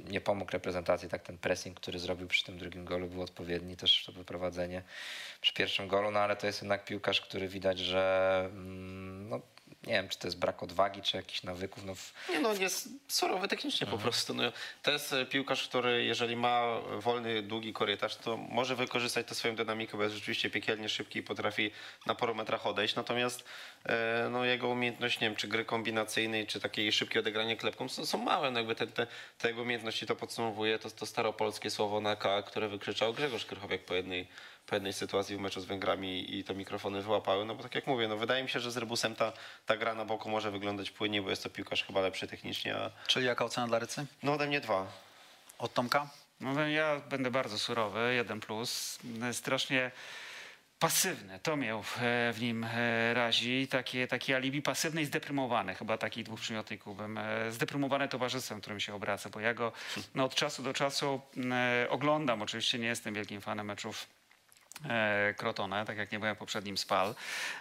[0.10, 1.10] nie pomógł reprezentacji.
[1.10, 4.84] Tak ten pressing, który zrobił przy tym drugim golu był odpowiedni, też to wyprowadzenie
[5.42, 9.40] przy pierwszym golu, no ale to jest jednak piłkarz, który widać, że mm, no,
[9.88, 11.86] nie wiem, czy to jest brak odwagi, czy jakichś nawyków.
[11.86, 14.34] No, w, Nie, no jest surowy technicznie po prostu.
[14.34, 14.44] No,
[14.84, 19.56] to jest e, piłkarz, który jeżeli ma wolny, długi korytarz, to może wykorzystać tę swoją
[19.56, 21.72] dynamikę, bo jest rzeczywiście piekielnie szybki i potrafi
[22.06, 22.96] na paru metrach odejść.
[22.96, 23.44] Natomiast
[23.86, 28.06] e, no, jego umiejętność, nie wiem, czy gry kombinacyjnej, czy takiej szybkie odegranie klepką są,
[28.06, 28.52] są małe.
[28.52, 29.08] No, jakby te, te,
[29.38, 33.86] te jego umiejętności to podsumowuje to, to staropolskie słowo na K, które wykrzyczał Grzegorz Krychowiak
[33.86, 34.28] po jednej,
[34.66, 37.46] po jednej sytuacji w meczu z Węgrami i te mikrofony wyłapały.
[37.46, 39.34] No bo tak jak mówię, no, wydaje mi się, że z Rebusem ta,
[39.66, 42.92] ta gra na boku może wyglądać płynnie, bo jest to piłkarz chyba lepszy technicznie, a
[43.08, 44.06] Czyli jaka ocena dla Rycy?
[44.24, 44.88] no ode mnie dwa.
[45.58, 46.10] Od Tomka?
[46.40, 49.00] No ja będę bardzo surowy, jeden plus.
[49.32, 49.92] Strasznie
[50.80, 53.68] pasywny, to miał e, w nim e, razi.
[53.68, 57.18] Takie, takie alibi pasywny i zdeprymowany, chyba takich dwóch przymiotników bym.
[57.18, 59.72] e, Zdeprymowany towarzystwem, którym się obraca, bo ja go
[60.16, 62.42] no, od czasu do czasu e, oglądam.
[62.42, 64.08] Oczywiście nie jestem wielkim fanem meczów
[65.38, 67.16] Crotone, tak jak nie byłem w poprzednim Spal,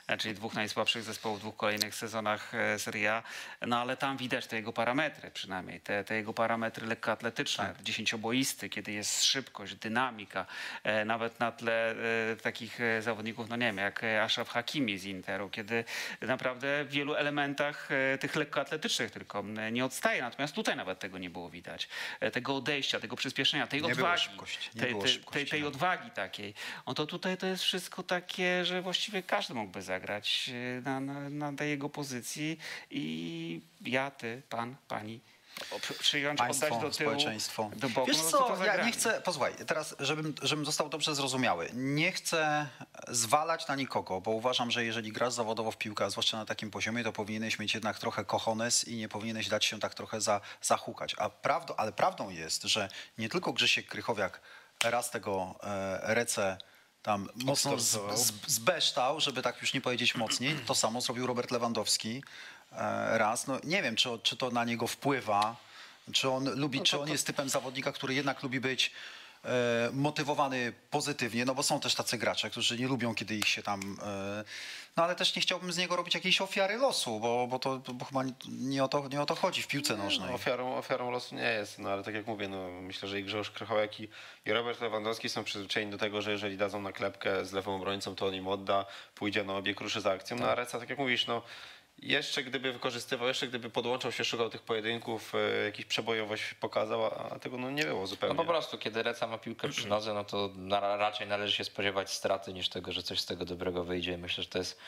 [0.06, 3.22] e, czyli dwóch najsłabszych zespołów w dwóch kolejnych sezonach e, Serie A,
[3.66, 8.92] no ale tam widać te jego parametry przynajmniej, te, te jego parametry lekkoatletyczne, dziesięcioboisty, kiedy
[8.92, 10.46] jest szybkość, dynamika,
[10.84, 11.94] e, nawet na tle
[12.32, 15.84] e, takich e, zawodników, no nie wiem, jak e, Ashraf Hakimi z Interu, kiedy
[16.20, 21.30] naprawdę w wielu elementach e, tych lekkoatletycznych tylko nie odstaje, natomiast tutaj nawet tego nie
[21.30, 21.88] było widać,
[22.20, 25.40] E, tego odejścia, tego przyspieszenia, tej Nie było odwagi, szybkości, nie tej, było tej, szybkości,
[25.40, 25.68] tej, tej no.
[25.68, 26.54] odwagi takiej.
[26.86, 31.30] No to tutaj to jest wszystko takie, że właściwie każdy mógłby zagrać e, na, na,
[31.30, 32.58] na tej jego pozycji
[32.90, 35.20] i ja, ty, pan, pani
[35.98, 37.70] przyjąć, Państwo, oddać do tyłu, społeczeństwo.
[37.76, 38.06] do boku.
[38.06, 41.70] Wiesz no to co, to ja nie chcę, posłuchaj, teraz, żebym, żebym został dobrze zrozumiały,
[41.74, 42.66] nie chcę
[43.08, 46.70] zwalać na nikogo, bo uważam, że jeżeli grasz zawodowo w piłkę, a zwłaszcza na takim
[46.70, 50.40] poziomie, to powinieneś mieć jednak trochę kochones i nie powinieneś dać się tak trochę za,
[50.62, 51.14] zahukać.
[51.18, 52.88] A prawdą, ale prawdą jest, że
[53.18, 54.40] nie tylko Grzesiek Krychowiak
[54.84, 56.58] raz tego e, rece
[57.02, 60.56] tam mocno z, z, zbeształ, żeby tak już nie powiedzieć mocniej.
[60.66, 62.22] To samo zrobił Robert Lewandowski
[62.72, 63.46] e, raz.
[63.46, 65.56] No, nie wiem, czy, czy to na niego wpływa,
[66.12, 68.92] czy on lubi, czy on jest typem zawodnika, który jednak lubi być
[69.44, 73.62] e, motywowany pozytywnie, no bo są też tacy gracze, którzy nie lubią, kiedy ich się
[73.62, 73.96] tam...
[74.02, 74.44] E,
[74.96, 78.04] no ale też nie chciałbym z niego robić jakiejś ofiary losu, bo, bo to bo
[78.04, 80.28] chyba nie o, to, nie o to chodzi w piłce nożnej.
[80.28, 83.24] No, ofiarą, ofiarą losu nie jest, no ale tak jak mówię, no, myślę, że i
[83.24, 84.08] Grzegorz Krychowiak i,
[84.46, 88.14] i Robert Lewandowski są przyzwyczajeni do tego, że jeżeli dadzą na klepkę z lewą obrońcą,
[88.14, 90.36] to on im odda, pójdzie na obieg, ruszy za akcją.
[90.36, 91.42] No a Reca, tak jak mówisz, no
[92.02, 97.38] jeszcze gdyby wykorzystywał, jeszcze gdyby podłączał się, szukał tych pojedynków, e, jakiś przebojowość pokazał, a,
[97.38, 98.34] tego no nie było zupełnie.
[98.34, 101.64] no po prostu, kiedy Reca ma piłkę przy nodze, no to na, raczej należy się
[101.64, 104.18] spodziewać straty niż tego, że coś z tego dobrego wyjdzie.
[104.18, 104.80] Myślę, że to jest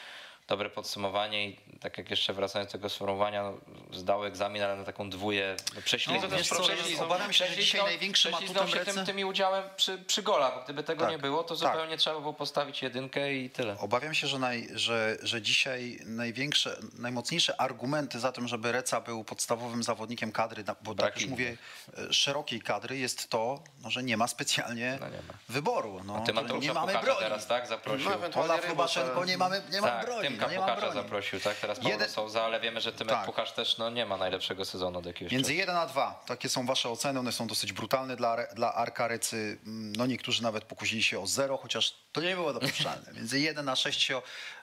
[0.48, 3.54] dobre podsumowanie i tak jak jeszcze wracając do tego sformułowania, no,
[3.92, 6.30] zdał egzamin, ale na taką dwóję no, prześlizgnął.
[6.30, 9.64] No, co, prześlizgnął- obawiam się, że dzisiaj największym atutem się tym, Recy- tym i udziałem
[9.76, 11.72] przy, przy golach, bo gdyby tego Tak, nie było, to tak.
[11.72, 13.76] zupełnie trzeba było postawić jedynkę i tyle.
[13.78, 19.24] Obawiam się, że, naj, że, że dzisiaj największe, najmocniejsze argumenty za tym, żeby Reca był
[19.24, 21.56] podstawowym zawodnikiem kadry, bo Brak tak już mówię,
[21.98, 25.34] e, szerokiej kadry, jest to, no, że nie ma specjalnie No nie ma.
[25.48, 26.00] wyboru.
[26.04, 27.18] No, Ty że Mateusza nie mamy broni.
[27.20, 27.66] teraz, tak?
[27.66, 28.10] Zaprosił.
[28.10, 30.33] No, Olaf Rybus, Lubaszenko ale- nie mamy, nie mamy tak, broni.
[30.38, 31.56] Tymka no, Puchacza zaprosił, tak?
[31.56, 33.26] Teraz Paulo Jeden- Souza, ale wiemy, że Tymek Tak.
[33.26, 35.58] Puchacz też no, nie ma najlepszego sezonu od jakiegoś Między czasu.
[35.58, 36.22] 1 a 2.
[36.26, 37.18] Takie są wasze oceny.
[37.20, 39.58] One są dosyć brutalne dla, dla Arka Recy.
[39.66, 43.12] Mm, No niektórzy nawet pokusili się o 0, chociaż to nie było dopuszczalne.
[43.16, 44.22] Między 1 a 6 się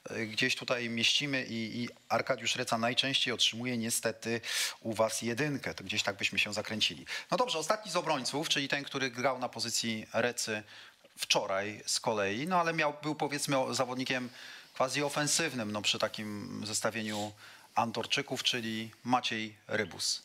[0.09, 4.41] e, gdzieś tutaj mieścimy i, i Arkadiusz Reca najczęściej otrzymuje niestety
[4.81, 5.73] u was jedynkę.
[5.73, 7.05] To gdzieś tak byśmy się zakręcili.
[7.31, 10.63] No dobrze, ostatni z obrońców, czyli ten, który grał na pozycji Recy
[11.17, 14.29] wczoraj z kolei, no ale miał, był powiedzmy zawodnikiem
[14.81, 17.31] quasi ofensywnym no, przy takim zestawieniu
[17.75, 20.23] Antorczyków, czyli Maciej Rybus.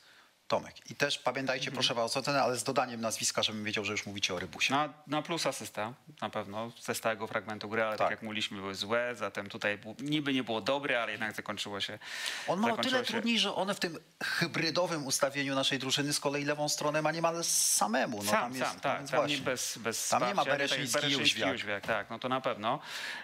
[0.49, 0.91] Tomek.
[0.91, 4.07] I też pamiętajcie, proszę was o ocenę, ale z dodaniem nazwiska, żebym wiedział, że już
[4.07, 4.75] mówicie o Rybusie.
[4.75, 8.11] Na, na plus asysta na pewno ze stałego fragmentu gry, ale tak, Tak.
[8.11, 11.99] jak mówiliśmy, były złe, zatem tutaj niby nie było dobre, ale jednak zakończyło się.
[12.49, 16.21] On ma o tyle się- trudniej, że on w tym hybrydowym ustawieniu naszej drużyny z
[16.21, 18.17] kolei lewą stronę ma niemal samemu.
[18.23, 18.99] No, sam, tam jest, sam, tak.
[18.99, 21.87] więc Tam nie bez, bez Tam nie ma Bereszyński Bereszyński Jóźwiak.
[21.87, 22.81] Tak, no to na pewno.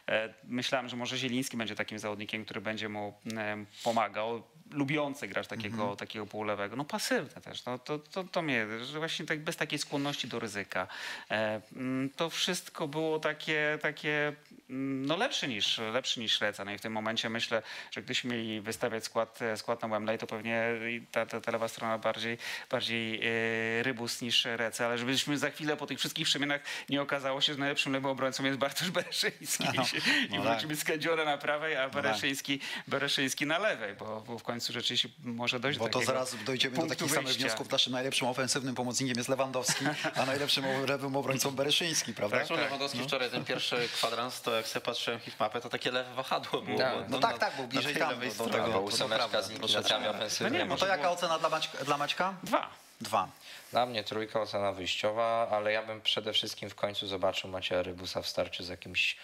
[0.09, 4.43] E, myślałem, że może Zieliński będzie takim zawodnikiem, który będzie mu e, pomagał.
[4.73, 5.97] Lubiący grać takiego, Mhm.
[5.97, 6.77] takiego półlewego.
[6.77, 7.64] No pasywny też.
[7.64, 10.89] No, to, to, to mnie, że właśnie tak bez takiej skłonności do ryzyka.
[11.31, 14.33] E, mm, to wszystko było takie, takie
[14.70, 16.64] mm, no lepsze niż, lepsze niż Reca.
[16.64, 20.18] No i w tym momencie myślę, że gdybyśmy mieli wystawiać skład, e, skład na Wembley,
[20.18, 22.39] to pewnie i ta, ta, ta lewa strona bardziej,
[22.70, 27.41] bardziej e, Rybus niż Reca, ale żebyśmy za chwilę po tych wszystkich przemianach nie okazało
[27.41, 29.85] się, że najlepszym lewym obrońcą jest Bartosz Bereszyński No,
[30.31, 31.93] i no wrócimy z Kędziora na prawej, a tak.
[31.93, 36.12] Bereszyński, Bereszyński na lewej, bo, bo w końcu rzeczywiście może dojść Bo do to takiego
[36.12, 37.70] zaraz dojdziemy do takich samych wniosków.
[37.70, 39.84] Naszym najlepszym ofensywnym pomocnikiem jest Lewandowski,
[40.20, 42.36] a najlepszym lewym obrońcą Bereszyński, prawda?
[42.36, 46.62] Zresztą Lewandowski wczoraj ten pierwszy kwadrans, to jak sobie patrzyłem hitmapę, to takie lewe wahadło
[46.62, 46.78] było.
[46.78, 46.94] Tak.
[46.98, 48.66] bo- No tak, tak, był bliżej tam, lewej do- tego.
[48.66, 50.64] To- to ósemeczka z No nie, ofensywnymi.
[50.68, 52.34] No to jaka ocena dla, Maćka, dla Maćka?
[52.42, 52.70] Dwa.
[53.00, 53.28] Dwa.
[53.70, 58.22] Dla mnie trójka ocena wyjściowa, ale ja bym przede wszystkim w końcu zobaczył Macieja Rybusa
[58.22, 59.16] w starciu z jakimś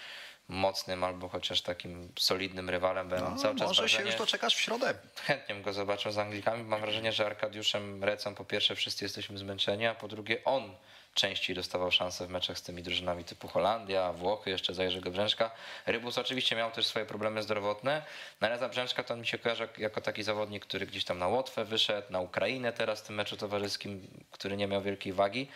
[0.49, 4.11] mocnym albo chociaż takim solidnym rywalem, bo ja mam No, cały czas może się wrażenie,
[4.11, 4.95] już doczekasz w środę.
[5.15, 6.65] chętnie go zobaczył z Anglikami.
[6.65, 10.77] Mam wrażenie, że Arkadiuszem Recą po pierwsze wszyscy jesteśmy zmęczeni, a po drugie on
[11.19, 15.51] częściej dostawał szanse w meczach z tymi drużynami typu Holandia, Włochy, jeszcze za Jerzego Brzęczka.
[15.87, 18.03] Rybus oczywiście miał też swoje problemy zdrowotne,
[18.41, 21.05] no ale za Brzęczka to on mi się kojarzy jak- jako taki zawodnik, który gdzieś
[21.05, 25.13] tam na Łotwę wyszedł, na Ukrainę teraz w tym meczu towarzyskim, który nie miał wielkiej
[25.13, 25.49] wagi.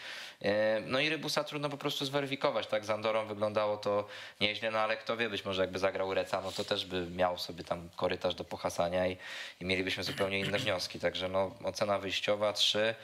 [0.42, 2.84] E, No i Rybusa trudno po prostu zweryfikować, tak?
[2.84, 4.08] Z Andorą wyglądało to
[4.40, 7.38] nieźle, no ale kto wie, być może jakby zagrał Reca, no to też by miał
[7.38, 9.16] sobie tam korytarz do pohasania i,
[9.60, 11.00] i mielibyśmy zupełnie inne wnioski.
[11.00, 12.94] Także no, ocena wyjściowa 3,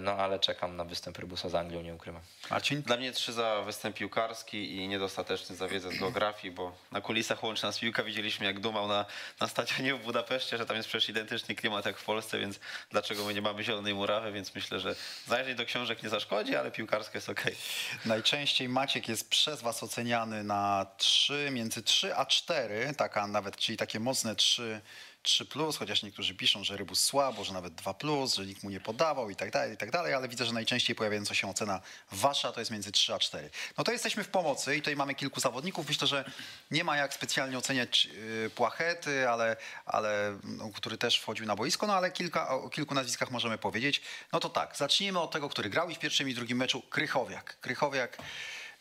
[0.00, 2.22] no ale czekam na występ Rybusa z Anglią, nie ukrywam.
[2.50, 2.82] Marcin?
[2.82, 7.42] Dla mnie trzy za występ piłkarski i niedostateczny za wiedzę z geografii, bo na kulisach
[7.42, 8.02] łączy nas piłka.
[8.02, 9.04] Widzieliśmy jak dumał na,
[9.40, 13.24] na stadionie w Budapeszcie, że tam jest przecież identyczny klimat jak w Polsce, więc dlaczego
[13.24, 14.94] my nie mamy zielonej murawy, więc myślę, że
[15.26, 17.56] zajrzeć do książek nie zaszkodzi, ale piłkarska jest okej.
[18.04, 23.78] Najczęściej Maciek jest przez was oceniany na 3, między 3 a 4, taka nawet, czyli
[23.78, 24.80] takie mocne 3,
[25.24, 28.70] 3 plus, chociaż niektórzy piszą, że Rybus słabo, że nawet 2 plus, że nikt mu
[28.70, 31.80] nie podawał i tak dalej, i tak dalej, ale widzę, że najczęściej pojawiająca się ocena
[32.12, 33.50] wasza to jest między 3 a 4.
[33.78, 35.88] No to jesteśmy w pomocy i tutaj mamy kilku zawodników.
[35.88, 36.30] Myślę, że
[36.70, 39.56] nie ma jak specjalnie oceniać yy, Płachety, ale,
[39.86, 44.02] ale no, który też wchodził na boisko, no ale kilka, o kilku nazwiskach możemy powiedzieć.
[44.32, 47.60] No to tak, zacznijmy od tego, który grał i w pierwszym i drugim meczu, Krychowiak.
[47.60, 48.18] Krychowiak,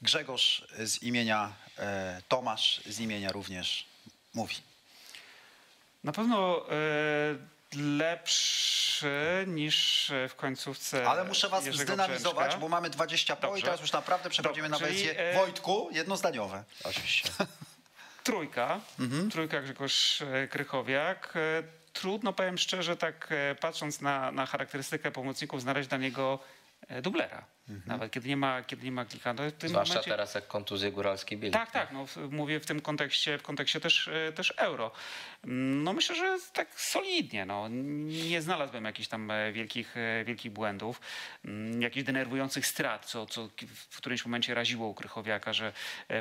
[0.02, 3.86] Grzegorz z imienia e, Tomasz, z imienia również
[4.34, 4.73] mówi.
[6.04, 6.74] Na pewno e,
[7.76, 11.10] lepszy niż w końcówce.
[11.10, 12.60] Ale muszę was Jerzego zdynamizować, Brzęczka.
[12.60, 15.90] bo mamy 20 po i teraz już naprawdę przechodzimy Dobrze, na czyli, wersję e, Wojtku,
[15.92, 16.64] jednozdaniowe.
[16.84, 17.30] Oczywiście.
[18.24, 18.80] Trójka.
[19.00, 19.32] Mhm.
[19.32, 21.34] Trójka Grzegorz e, Krychowiak.
[21.36, 26.40] E, Trudno, powiem szczerze, tak e, patrząc na, na charakterystykę pomocników, znaleźć dla niego
[26.88, 27.46] e, dublera.
[27.70, 27.88] Mhm.
[27.88, 29.34] Nawet kiedy nie ma, kiedy nie ma klika.
[29.34, 30.12] No, w tym Zwłaszcza momencie...
[30.12, 31.54] teraz jak kontuzje góralskiej bieli.
[31.54, 31.92] Tak, tak.
[31.92, 34.92] No, mówię w tym kontekście, w kontekście też, e, też euro.
[35.44, 37.46] No myślę, że tak solidnie.
[37.46, 37.68] No.
[38.30, 41.02] Nie znalazłbym jakichś tam e, wielkich, e, wielkich błędów,
[41.46, 43.50] mm, jakichś denerwujących strat, co, co
[43.90, 45.74] w którymś momencie raziło u Krychowiaka, że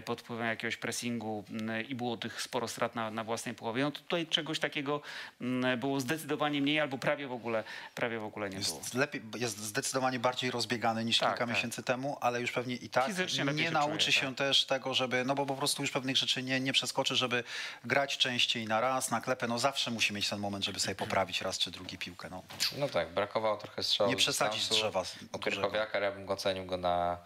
[0.04, 3.82] pod wpływem jakiegoś pressingu mm, i było tych sporo strat na, na własnej połowie.
[3.82, 5.00] No to tutaj czegoś takiego
[5.40, 7.64] mm, było zdecydowanie mniej albo prawie w ogóle,
[7.94, 8.78] prawie w ogóle nie było.
[8.78, 11.56] Jest, lepiej, jest zdecydowanie bardziej rozbiegany niż Tak, kilka tak.
[11.56, 14.36] miesięcy temu, ale już pewnie i tak Fizycznie nie się nauczy czuje, się tak.
[14.36, 17.44] też tego, żeby, no bo po prostu już pewnych rzeczy nie, nie przeskoczy, żeby
[17.84, 19.48] grać częściej na raz, na klepę.
[19.48, 22.28] No zawsze musi mieć ten moment, żeby sobie poprawić raz czy drugi piłkę.
[22.30, 22.42] No.
[22.78, 24.10] No tak, brakowało trochę strzału.
[24.10, 25.02] Nie przesadzić drzewa
[25.40, 27.18] Krychowiaka ja bym ocenił go na,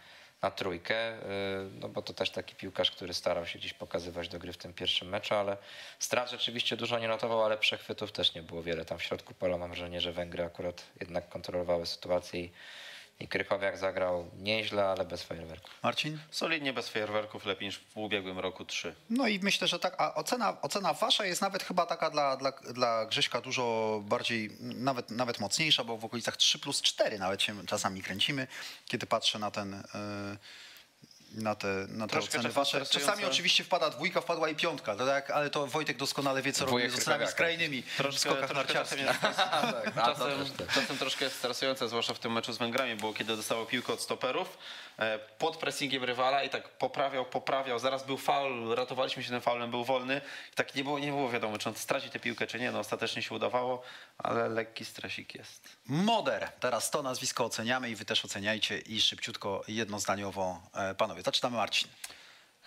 [0.42, 1.20] na trójkę, yy,
[1.80, 4.72] no bo to też taki piłkarz, który starał się gdzieś pokazywać do gry w tym
[4.72, 5.56] pierwszym meczu, ale
[5.98, 8.84] strat rzeczywiście dużo nie notował, ale przechwytów też nie było wiele.
[8.84, 12.52] Tam w środku pola mam wrażenie, że Węgry akurat jednak kontrolowały sytuację i,
[13.20, 15.70] i Krychowiak zagrał nieźle, ale bez fajerwerków.
[15.82, 16.18] Marcin?
[16.30, 18.94] Solidnie bez fajerwerków, lepiej niż w ubiegłym roku trzy.
[19.10, 22.52] No i myślę, że tak, a ocena, ocena wasza jest nawet chyba taka dla, dla,
[22.52, 27.66] dla Grześka dużo bardziej, nawet, nawet mocniejsza, bo w okolicach 3 plus 4 nawet się
[27.66, 28.46] czasami kręcimy,
[28.86, 29.82] kiedy patrzę na ten, e,
[31.32, 32.86] na te, na te oceny wasze.
[32.86, 36.82] Czasami oczywiście wpada dwójka, wpadła i piątka, tak, ale to Wojtek doskonale wie, co robi
[36.82, 37.32] z ocenami Rykawiaka.
[37.32, 39.94] skrajnymi w Troszkę, skokach troszkę czasem, narciarskich.
[39.94, 40.74] czasem, też tak.
[40.74, 44.00] czasem troszkę jest stresujące, zwłaszcza w tym meczu z Węgrami, było kiedy dostało piłkę od
[44.00, 44.58] stoperów
[45.38, 49.84] pod pressingiem rywala i tak poprawiał, poprawiał, zaraz był faul, ratowaliśmy się tym faulem, był
[49.84, 50.20] wolny
[50.54, 53.22] tak nie było, nie było wiadomo, czy on straci tę piłkę, czy nie, no ostatecznie
[53.22, 53.82] się udawało,
[54.18, 55.76] ale lekki stresik jest.
[55.86, 56.48] Moder.
[56.60, 61.22] Teraz to nazwisko oceniamy i wy też oceniajcie i szybciutko, jednozdaniowo, e, panowie.
[61.22, 61.88] Zaczynamy Marcin.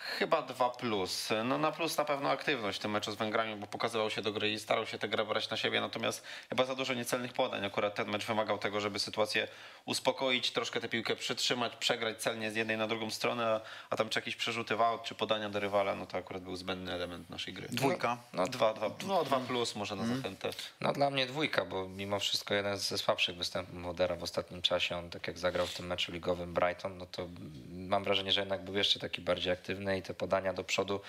[0.00, 1.28] Chyba 2 plus.
[1.44, 4.32] No na plus na pewno aktywność w tym meczu z Węgrami, bo pokazywał się do
[4.32, 7.64] gry i starał się tę grę brać na siebie, natomiast chyba za dużo niecelnych podań.
[7.64, 9.48] Akurat ten mecz wymagał tego, żeby sytuację
[9.84, 14.18] uspokoić, troszkę tę piłkę przytrzymać, przegrać celnie z jednej na drugą stronę, a, tam czy
[14.18, 17.54] jakieś przerzuty w aut, czy podania do rywala, no to akurat był zbędny element naszej
[17.54, 17.68] gry.
[17.70, 18.16] Dwójka.
[18.32, 20.50] No 2 dwa, no, dwa plus może na zachętę.
[20.80, 24.96] No dla mnie dwójka, bo mimo wszystko jeden ze słabszych występów Modera w ostatnim czasie.
[24.96, 27.28] On tak jak zagrał w tym meczu ligowym Brighton, no to
[27.70, 31.00] mam wrażenie, że jednak był jeszcze taki bardziej aktywny i te podania do przodu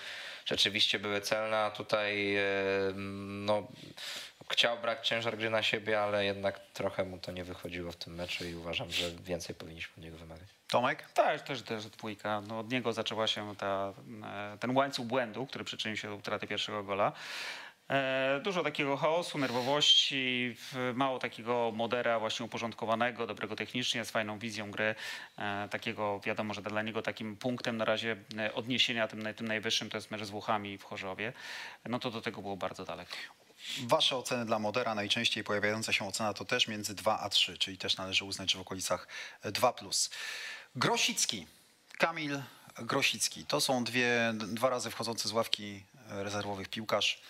[0.44, 2.42] rzeczywiście były celne, a tutaj e,
[2.96, 3.68] no,
[4.50, 8.14] chciał brać ciężar gry na siebie, ale jednak trochę mu to nie wychodziło w tym
[8.14, 10.48] meczu i uważam, że więcej powinniśmy od niego wymagać.
[10.68, 11.10] Tomek?
[11.14, 12.40] Tak, też, też dwójka.
[12.40, 13.92] No, od niego zaczęła się ta,
[14.24, 17.12] e, ten łańcuch błędu, który przyczynił się do utraty pierwszego gola.
[17.92, 20.56] E, Dużo takiego chaosu, nerwowości,
[20.94, 24.94] mało takiego modera właśnie uporządkowanego, dobrego technicznie, z fajną wizją gry.
[25.38, 29.90] E, Takiego wiadomo, że dla niego takim punktem na razie e, odniesienia tym, tym najwyższym
[29.90, 31.32] to jest mecz z Włochami w Chorzowie.
[31.84, 33.16] No to do tego było bardzo daleko.
[33.82, 37.78] Wasze oceny dla Modera, najczęściej pojawiająca się ocena to też między 2 a 3, czyli
[37.78, 39.08] też należy uznać, że w okolicach
[39.44, 39.74] 2+.
[39.74, 40.10] Plus.
[40.76, 41.46] Grosicki,
[41.98, 42.42] Kamil
[42.78, 43.46] Grosicki.
[43.46, 47.22] To są dwie, dwa razy wchodzący z ławki rezerwowych piłkarz.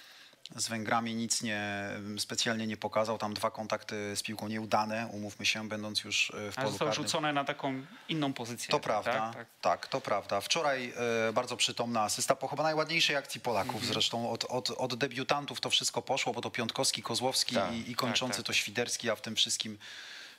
[0.56, 1.88] Z Węgrami nic nie,
[2.18, 3.18] specjalnie nie pokazał.
[3.18, 6.88] Tam dwa kontakty z piłką nieudane, umówmy się, będąc już e, w Ale polu został
[6.88, 7.04] karnym.
[7.06, 8.70] rzucony na taką inną pozycję.
[8.70, 9.86] To prawda, Tak, tak, tak.
[9.86, 10.40] to prawda.
[10.40, 10.92] Wczoraj
[11.28, 13.74] e, bardzo przytomna asysta po chyba najładniejszej akcji Polaków.
[13.74, 13.92] Mhm.
[13.92, 17.94] Zresztą od, od, od debiutantów to wszystko poszło, bo to Piątkowski, Kozłowski Tak, i, i
[17.94, 18.46] kończący tak.
[18.46, 19.78] to Świderski, a w tym wszystkim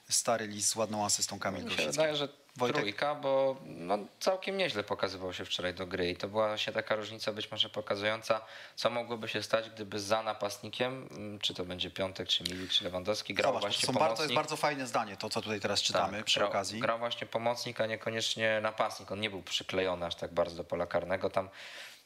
[0.09, 1.91] stary lis z ładną asystą Kamil Grosicki.
[1.91, 2.81] wydaje, że Wojtek?
[2.81, 6.95] trójka, bo no, całkiem nieźle pokazywał się wczoraj do gry i to była właśnie taka
[6.95, 8.41] różnica być może pokazująca,
[8.75, 12.83] co mogłoby się stać, gdyby za napastnikiem, mm, czy to będzie Piątek, czy Milik, czy
[12.83, 14.17] Lewandowski, grał Zobacz, to, właśnie są pomocnik.
[14.17, 16.79] to jest bardzo fajne zdanie, to co tutaj teraz czytamy Tak, przy grał, okazji.
[16.79, 19.11] Grał właśnie pomocnik, a niekoniecznie napastnik.
[19.11, 21.29] On nie był przyklejony aż tak bardzo do pola karnego.
[21.29, 21.49] Tam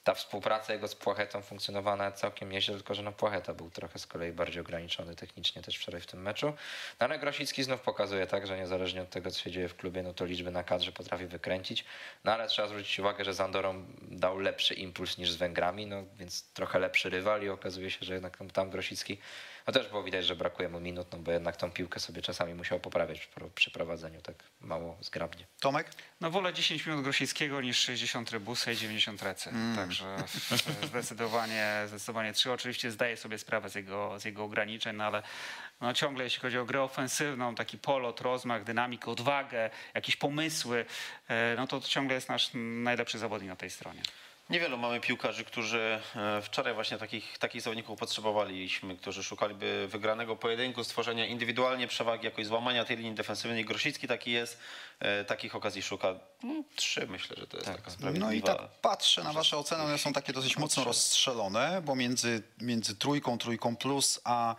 [0.08, 4.08] ta współpraca jego z Płachetą funkcjonowała całkiem nieźle, tylko że no Płacheta był trochę z
[4.08, 6.54] kolei bardziej ograniczony technicznie też wczoraj w tym meczu.
[7.00, 10.04] No ale Grosicki znów pokazuje tak, że niezależnie od tego, co się dzieje w klubie,
[10.04, 11.86] no to liczby na kadrze potrafi wykręcić.
[12.24, 16.04] No ale trzeba zwrócić uwagę, że z Andorą dał lepszy impuls niż z Węgrami, no
[16.20, 19.18] więc trochę lepszy rywal i okazuje się, że jednak tam Grosicki
[19.68, 22.54] no też było widać, że brakuje mu minut, no bo jednak tą piłkę sobie czasami
[22.54, 25.46] musiał poprawiać przy, pro- przy prowadzeniu tak mało zgrabnie.
[25.60, 25.92] Tomek?
[26.22, 29.50] No wolę 10 minut Grosickiego niż 60 Rybusa i 90 Recy.
[29.76, 30.06] Także
[30.84, 32.52] e, zdecydowanie, zdecydowanie trzy.
[32.52, 35.24] Oczywiście zdaję sobie sprawę z jego, z jego ograniczeń, no ale
[35.82, 40.86] no ciągle jeśli chodzi o grę ofensywną, taki polot, rozmach, dynamikę, odwagę, jakieś pomysły,
[41.28, 44.02] e, no to ciągle jest nasz najlepszy zawodnik na tej stronie.
[44.50, 50.84] Niewielu mamy piłkarzy, którzy e, wczoraj właśnie takich, takich zawodników potrzebowaliśmy, którzy szukaliby wygranego pojedynku,
[50.84, 53.66] stworzenia indywidualnie przewagi, jakoś złamania tej linii defensywnej.
[53.66, 54.60] Grosicki taki jest,
[55.00, 56.16] e, takich okazji szuka.
[56.44, 58.26] No, trzy myślę, że to jest taka sprawiedliwa.
[58.26, 62.44] No i tak patrzę na wasze oceny, one są takie dosyć mocno rozstrzelone, bo między,
[62.62, 64.56] między trójką, trójką plus, a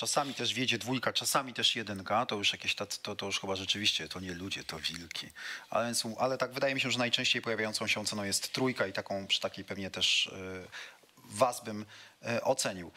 [0.00, 4.08] czasami też wiedzie dwójka, czasami też jedynka, to już jakieś, to, to już chyba rzeczywiście,
[4.08, 5.26] to nie ludzie, to wilki.
[5.70, 9.26] Ale, ale tak wydaje mi się, że najczęściej pojawiającą się oceną jest trójka i taką,
[9.26, 10.30] przy takiej pewnie też y,
[11.24, 11.86] was bym
[12.36, 12.90] y, ocenił.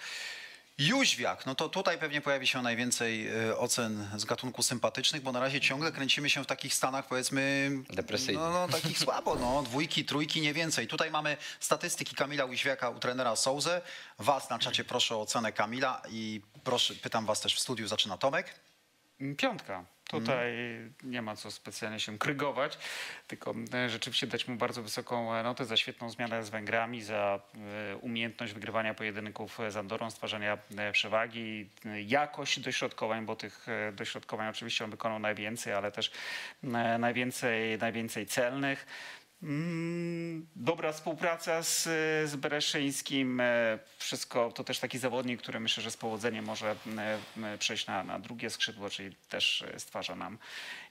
[0.78, 5.40] Jóźwiak, no to tutaj pewnie pojawi się najwięcej y, ocen z gatunku sympatycznych, bo na
[5.40, 7.72] razie ciągle kręcimy się w takich stanach, powiedzmy...
[7.90, 8.44] Depresyjnych.
[8.44, 9.64] No, no takich słabo, no.
[9.64, 10.88] Dwójki, trójki, nie więcej.
[10.88, 13.82] Tutaj mamy statystyki Kamila Jóźwiaka u trenera Souzy.
[14.20, 18.18] Was na czacie proszę o ocenę Kamila i proszę, pytam was też w studiu, zaczyna
[18.18, 18.60] Tomek.
[19.38, 19.86] Piątka.
[20.08, 20.54] Tutaj
[21.04, 22.78] nie ma co specjalnie się krygować,
[23.28, 27.40] tylko e, rzeczywiście dać mu bardzo wysoką e, notę za świetną zmianę z Węgrami, za
[27.92, 30.58] e, umiejętność wygrywania pojedynków z Andorą, stwarzania
[30.92, 31.70] przewagi,
[32.06, 36.12] jakość dośrodkowań, bo tych dośrodkowań oczywiście on wykonał najwięcej, ale też
[37.00, 38.86] najwięcej, najwięcej celnych.
[39.44, 41.84] Mm, dobra współpraca z,
[42.30, 43.40] z Bereszyńskim.
[43.40, 46.76] e, Wszystko to też taki zawodnik, który myślę, że z powodzeniem może
[47.44, 50.38] e, przejść na, na drugie skrzydło, czyli też e, stwarza nam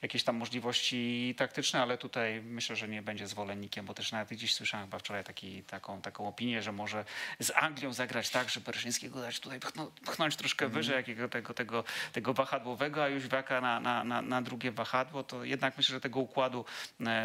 [0.02, 4.54] jakieś tam możliwości taktyczne, ale tutaj myślę, że nie będzie zwolennikiem, bo też nawet gdzieś
[4.54, 7.04] słyszałem chyba wczoraj taki, taką, taką opinię, że może
[7.40, 11.84] z Anglią zagrać tak, że Bereszyńskiego dać tutaj pchnąć, pchnąć troszkę wyżej jakiego tego, tego,
[12.12, 16.20] tego wahadłowego, a Jóźwiaka na, na, na, na drugie wahadło, to jednak myślę, że tego
[16.20, 16.64] układu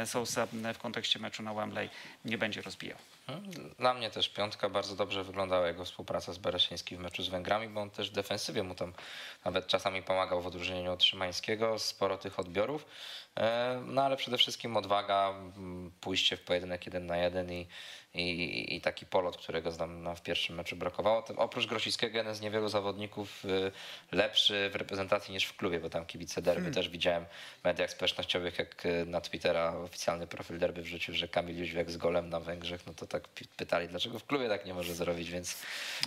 [0.05, 1.89] Sousa e, w kontekście meczu na Wembley
[2.25, 2.97] nie będzie rozbijał.
[3.79, 7.69] Dla mnie też piątka bardzo dobrze wyglądała jego współpraca z Bereszyńskim w meczu z Węgrami,
[7.69, 8.93] bo on też w defensywie mu tam
[9.45, 12.85] nawet czasami pomagał w odróżnieniu od Szymańskiego, sporo tych odbiorów.
[13.37, 17.67] E, No ale przede wszystkim odwaga, m, pójście w pojedynek jeden na jeden i,
[18.13, 21.23] i, i taki polot, którego znam na, w pierwszym meczu brakowało.
[21.37, 23.71] Oprócz Grosickiego jeden z niewielu zawodników y,
[24.11, 27.25] lepszy w reprezentacji niż w klubie, bo tam kibice derby też widziałem
[27.61, 31.97] w mediach społecznościowych, jak y, na Twittera oficjalny profil derby wrzucił, że Kamil Jóźwiak z
[31.97, 33.27] golem na Węgrzech, no to tak
[33.57, 35.57] pytali, dlaczego w klubie tak nie może zrobić, więc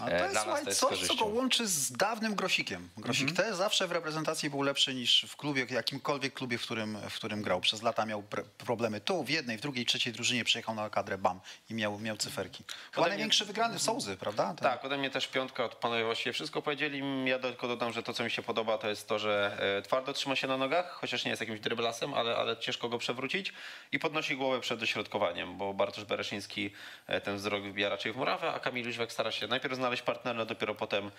[0.00, 2.88] A to jest, dla nas to jest coś, co go łączy z dawnym Grosikiem.
[2.96, 3.48] Grosik Mhm.
[3.48, 7.42] też zawsze w reprezentacji był lepszy niż w klubie, jakimkolwiek klubie, w którym, w którym
[7.42, 7.60] grał.
[7.60, 11.18] Przez lata miał pr- problemy tu, w jednej, w drugiej, trzeciej drużynie przyjechał na kadrę
[11.18, 11.40] BAM
[11.70, 12.64] i miał, miał cyferki.
[12.66, 14.46] Chyba Ode mnie- największy wygrany w Sołzy, prawda?
[14.46, 17.02] Ten- Tak, ode mnie też piątka, od panowie właściwie wszystko powiedzieli.
[17.24, 20.12] Ja tylko dodam, że to, co mi się podoba, to jest to, że e, twardo
[20.12, 23.52] trzyma się na nogach, chociaż nie jest jakimś dryblasem, ale, ale ciężko go przewrócić
[23.92, 26.70] i podnosi głowę przed dośrodkowaniem, bo Bartosz Bereszyński
[27.06, 30.44] e, ten wzrok wybija raczej w murawę, a Kamil Jóźwek stara się najpierw znaleźć partnera,
[30.44, 31.10] dopiero potem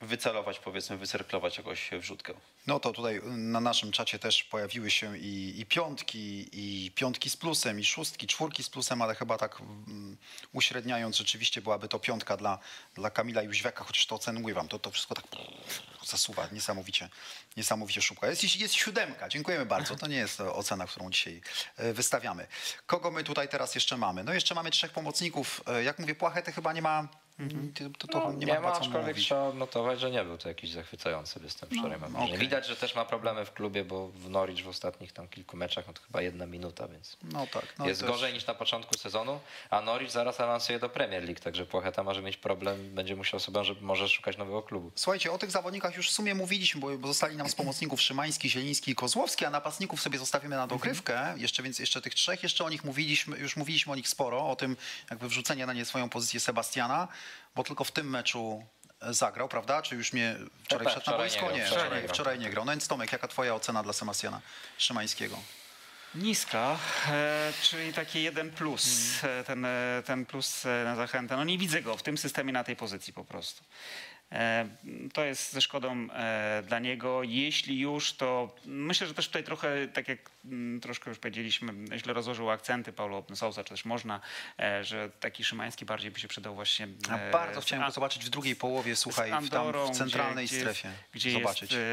[0.00, 2.34] wycelować, powiedzmy, wycyrklować jakoś wrzutkę.
[2.66, 7.36] No to tutaj na naszym czacie też pojawiły się i, i piątki, i piątki z
[7.36, 10.16] plusem, i szóstki, czwórki z plusem, ale chyba tak mm,
[10.52, 12.58] uśredniając, rzeczywiście byłaby to piątka dla,
[12.94, 15.24] dla Kamila Jóźwiaka, chociaż to ocenuję wam, to, to wszystko tak
[16.04, 17.08] zasuwa niesamowicie,
[17.56, 18.26] niesamowicie szybko.
[18.26, 21.40] Jest, jest siódemka, dziękujemy bardzo, to nie jest ocena, którą dzisiaj
[21.76, 22.46] e, wystawiamy.
[22.86, 24.24] Kogo my tutaj teraz jeszcze mamy?
[24.24, 27.08] No jeszcze mamy trzech pomocników, E, jak mówię, Płachety chyba nie ma,
[27.74, 30.70] to, to, to No, nie, nie, ma aczkolwiek trzeba odnotować, że nie był to jakiś
[30.70, 31.98] zachwycający występ wczoraj.
[32.00, 32.24] mam wrażenie.
[32.34, 32.38] okej.
[32.38, 35.86] Widać, że też ma problemy w klubie, bo w Norwich w ostatnich tam kilku meczach
[35.86, 37.74] no to chyba jedna minuta, więc No tak.
[37.78, 41.40] No jest też- gorzej niż na początku sezonu, a Norwich zaraz awansuje do Premier League,
[41.40, 44.90] także Płacheta może mieć problem, będzie musiał sobie, że może szukać nowego klubu.
[44.94, 48.50] Słuchajcie, o tych zawodnikach już w sumie mówiliśmy, bo, bo zostali nam z pomocników Szymański,
[48.50, 51.34] Zieliński i Kozłowski, a napastników sobie zostawimy na dogrywkę.
[51.36, 54.56] Jeszcze więc jeszcze tych trzech, jeszcze o nich mówiliśmy, już mówiliśmy o nich sporo, o
[54.56, 54.76] tym
[55.10, 57.08] jakby wrzucenie na nie swoją pozycję Sebastiana,
[57.54, 58.66] bo tylko w tym meczu
[59.00, 59.82] e, zagrał, prawda?
[59.82, 61.50] Czy już mnie wczoraj tak, wszedł na wczoraj boisko?
[61.56, 62.14] nie wczoraj nie grał.
[62.14, 62.64] wczoraj nie grał.
[62.64, 64.40] No więc Tomek, jaka twoja ocena dla Sebastiana
[64.78, 65.38] Szymańskiego?
[66.14, 68.84] Niska, e, czyli taki jeden plus,
[69.24, 69.66] e, ten,
[70.04, 71.36] ten plus na zachętę.
[71.36, 73.64] No nie widzę go w tym systemie na tej pozycji po prostu.
[74.32, 74.68] E,
[75.14, 77.22] To jest ze szkodą e, dla niego.
[77.22, 82.12] Jeśli już, to myślę, że też tutaj trochę, tak jak mm, troszkę już powiedzieliśmy, źle
[82.12, 84.20] rozłożył akcenty Paulo Sousa, czy też można,
[84.58, 86.88] e, że taki Szymański bardziej by się przydał właśnie.
[87.10, 89.96] E, bardzo chciałem go A- zobaczyć w drugiej połowie, słuchaj, z w, tam Andorą, w
[89.96, 90.88] centralnej gdzie, strefie.
[91.12, 91.72] Gdzie zobaczyć.
[91.72, 91.84] jest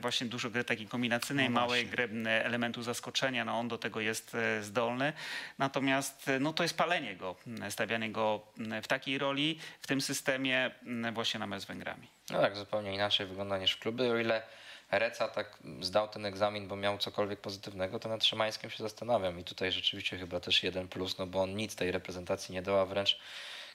[0.00, 2.08] właśnie dużo gry takiej kombinacyjnej, No małej gry,
[2.44, 5.12] elementu zaskoczenia, no on do tego jest zdolny.
[5.58, 7.36] Natomiast no to jest palenie go,
[7.70, 8.46] stawianie go
[8.82, 10.70] w takiej roli, w tym systemie
[11.12, 12.08] właśnie na mecz z Węgrami.
[12.30, 14.12] No tak, zupełnie inaczej wygląda niż w klubie.
[14.12, 14.42] O ile
[14.90, 19.40] Reca tak zdał ten egzamin, bo miał cokolwiek pozytywnego, to nad Szymańskim się zastanawiam.
[19.40, 22.78] I tutaj rzeczywiście chyba też jeden plus, no bo on nic tej reprezentacji nie dał,
[22.78, 23.18] a wręcz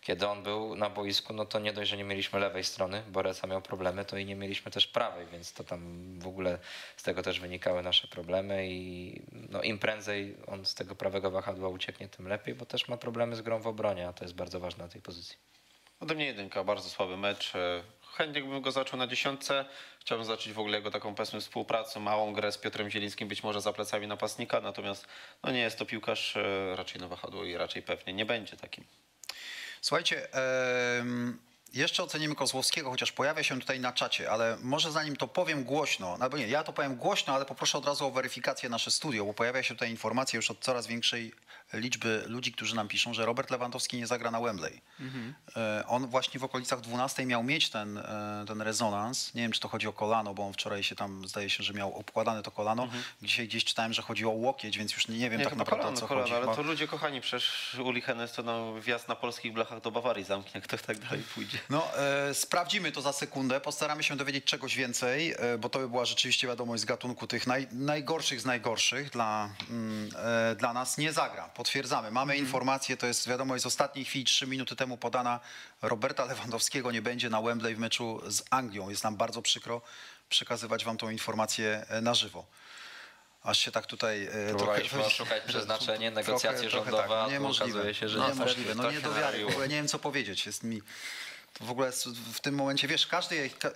[0.02, 3.22] kiedy on był na boisku, no to nie dość, że nie mieliśmy lewej strony, bo
[3.22, 5.80] Reca miał problemy, to i nie mieliśmy też prawej, więc to tam
[6.20, 6.60] w ogóle
[6.98, 11.70] z tego też wynikały nasze problemy i no im prędzej on z tego prawego wahadła
[11.70, 14.60] ucieknie, tym lepiej, bo też ma problemy z grą w obronie, a to jest bardzo
[14.60, 15.38] ważne na tej pozycji.
[16.00, 17.54] Ode mnie jedynka, bardzo słaby mecz.
[18.18, 19.66] Chętnie bym go zaczął na dziesiątce.
[20.00, 23.62] Chciałbym zacząć w ogóle jego taką powiedzmy współpracę, małą grę z Piotrem Zielińskim, być może
[23.62, 25.08] za plecami napastnika, natomiast
[25.44, 28.84] no nie jest to piłkarz e, raczej na wahadło i raczej pewnie nie będzie takim.
[29.82, 30.28] Słuchajcie,
[31.74, 36.18] jeszcze ocenimy Kozłowskiego, chociaż pojawia się tutaj na czacie, ale może zanim to powiem głośno,
[36.20, 39.34] albo nie, ja to powiem głośno, ale poproszę od razu o weryfikację nasze studio, bo
[39.34, 41.34] pojawia się tutaj informacja już od coraz większej
[41.74, 44.82] liczby ludzi, którzy nam piszą, że Robert Lewandowski nie zagra na Wembley.
[45.56, 49.34] E, On właśnie w okolicach 12 miał mieć ten, e, ten rezonans.
[49.34, 51.74] Nie wiem, czy to chodzi o kolano, bo on wczoraj się tam, zdaje się, że
[51.74, 52.88] miał obkładane to kolano.
[53.22, 55.98] Dzisiaj gdzieś czytałem, że chodzi o łokieć, więc już nie, wiem Nie, tak naprawdę kolano,
[55.98, 56.48] o co kolano, chodzi.
[56.48, 60.26] ale to ludzie kochani, przecież Uli Hennes to nam wjazd na polskich blachach do Bawarii
[60.26, 61.58] zamknie, kto tak dalej pójdzie.
[61.70, 65.90] No, e, sprawdzimy to za sekundę, postaramy się dowiedzieć czegoś więcej, e, bo to by
[65.90, 70.98] była rzeczywiście wiadomość z gatunku tych naj, najgorszych z najgorszych dla, mm, e, dla nas.
[70.98, 72.12] Nie zagra, potwierdzamy.
[72.12, 75.40] Mamy informację, to jest wiadomość z ostatniej chwili, trzy minuty temu podana.
[75.82, 78.90] Roberta Lewandowskiego nie będzie na Wembley w meczu z Anglią.
[78.90, 79.82] Jest nam bardzo przykro
[80.30, 82.46] przekazywać wam tą informację e, na żywo.
[83.44, 87.32] Aż się tak tutaj e, Próbowaliśmy trochę- oszukać przeznaczenie, trochę- negocjacje trochę rządowe, a Tak.
[87.32, 88.76] Niemożliwe, okazuje się, że niemożliwe.
[88.76, 90.46] No nie do wiary, w ogóle nie wiem co powiedzieć.
[90.46, 90.82] Jest mi
[91.54, 91.92] to w ogóle
[92.34, 93.72] w tym momencie, wiesz, każdy, ka-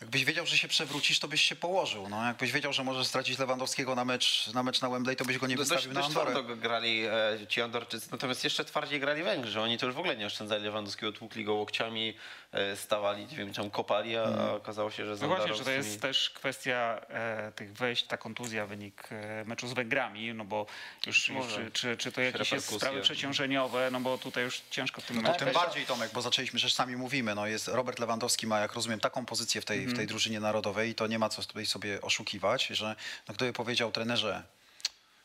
[0.00, 2.08] jakbyś wiedział, że się przewrócisz, to byś się położył.
[2.08, 5.38] No, jakbyś wiedział, że możesz stracić Lewandowskiego na mecz na, mecz na Wembley, to byś
[5.38, 6.30] go nie Dość, wystawił na dość Andorę.
[6.30, 9.60] twardo grali e, ci Andorczycy, natomiast jeszcze twardziej grali Węgrzy.
[9.60, 12.14] Oni to już w ogóle nie oszczędzali Lewandowskiego, tłukli go łokciami,
[12.52, 15.64] e, stawali, nie wiem, tam kopali, a, a okazało się, że z No właśnie, że
[15.64, 20.44] to jest też kwestia e, tych wejść, ta kontuzja, wynik e, meczu z Węgrami, no
[20.44, 20.66] bo
[21.06, 21.64] już, już Może.
[21.64, 25.16] czy, czy, czy to jakieś jest sprawy przeciążeniowe, no bo tutaj już ciężko w tym
[25.16, 25.44] No momencie.
[25.44, 29.00] tym bardziej Tomek, bo zaczęliśmy, że sami mówimy, no jest Robert Lewandowski ma, jak rozumiem,
[29.00, 32.00] taką pozycję w tej, w tej drużynie narodowej i to nie ma co tutaj sobie
[32.00, 32.96] oszukiwać, że
[33.28, 34.42] no, gdyby powiedział trenerze,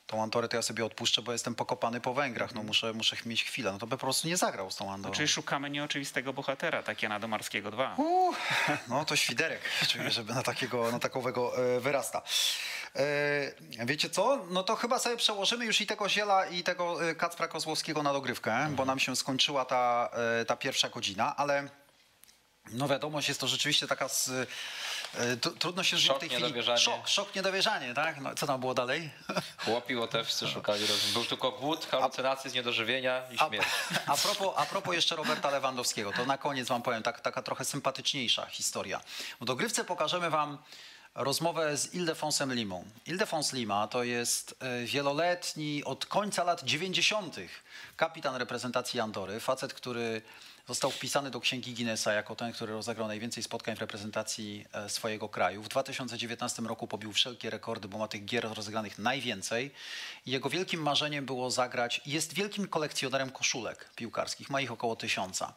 [0.08, 3.44] tą Andorę to ja sobie odpuszczę, bo jestem pokopany po Węgrach, no muszę, muszę mieć
[3.44, 5.16] chwilę, no to by po prostu nie zagrał z tą Andorą.
[5.16, 7.96] Czyli szukamy nieoczywistego bohatera, Takiana Domarskiego 2.
[7.98, 8.34] Uuu,
[8.88, 9.62] no to świderek,
[9.92, 12.22] czuję, żeby na takiego, na takowego e, wyrasta.
[12.96, 14.46] E, wiecie co?
[14.50, 18.14] No to chyba sobie przełożymy już i tego Ziela i tego e, Kacpra Kozłowskiego na
[18.14, 20.10] dogrywkę, bo nam się skończyła ta,
[20.48, 21.70] ta pierwsza godzina, ale
[22.72, 24.30] no wiadomość jest to rzeczywiście taka z,
[25.16, 26.54] e, tu- trudno się Szok, w tej chwili.
[26.78, 28.22] Szok, szok, niedowierzanie, tak?
[28.22, 29.10] No, co tam było dalej?
[29.58, 31.14] Chłopi łotewscy szukali rozum.
[31.14, 33.68] Był tylko głód, halucynacje z niedożywienia i A, śmierć.
[34.08, 37.66] a, propos, a propos jeszcze Roberta Lewandowskiego, to na koniec wam powiem, tak, taka trochę
[37.66, 39.02] sympatyczniejsza historia.
[39.42, 40.58] W dogrywce pokażemy wam
[41.16, 42.86] rozmowę z Ildefonsem Limą.
[43.06, 47.36] Ildefons Lima to jest e, wieloletni, od końca lat 90.
[47.98, 50.22] kapitan reprezentacji Andory, facet, który
[50.68, 55.30] został wpisany do księgi Guinnessa jako ten, który rozegrał najwięcej spotkań w reprezentacji e, swojego
[55.30, 55.64] kraju.
[55.64, 59.72] W 2019 roku pobił wszelkie rekordy, bo ma tych gier rozegranych najwięcej.
[60.26, 65.54] Jego wielkim marzeniem było zagrać, jest wielkim kolekcjonerem koszulek piłkarskich, ma ich około tysiąca.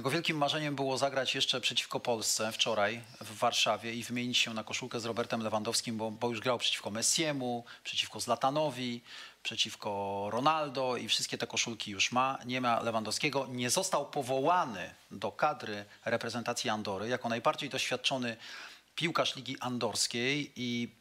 [0.00, 4.64] Jego wielkim marzeniem było zagrać jeszcze przeciwko Polsce wczoraj w Warszawie i wymienić się na
[4.64, 9.00] koszulkę z Robertem Lewandowskim, bo, bo już grał przeciwko Messiemu, przeciwko Zlatanowi,
[9.42, 12.38] przeciwko Ronaldo i wszystkie te koszulki już ma.
[12.46, 13.46] Nie ma Lewandowskiego.
[13.50, 18.36] Nie został powołany do kadry reprezentacji Andory jako najbardziej doświadczony
[18.94, 20.99] piłkarz Ligi Andorskiej i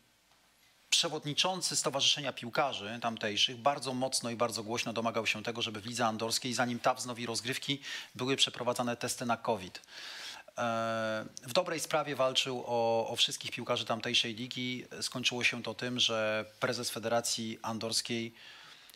[0.90, 6.06] przewodniczący Stowarzyszenia Piłkarzy tamtejszych bardzo mocno i bardzo głośno domagał się tego, żeby w lidze
[6.06, 7.80] andorskiej, zanim ta wznowi rozgrywki,
[8.16, 9.82] były przeprowadzane testy na COVID.
[10.58, 14.86] E, W dobrej sprawie walczył o, o wszystkich piłkarzy tamtejszej ligi.
[15.02, 18.34] Skończyło się to tym, że prezes Federacji Andorskiej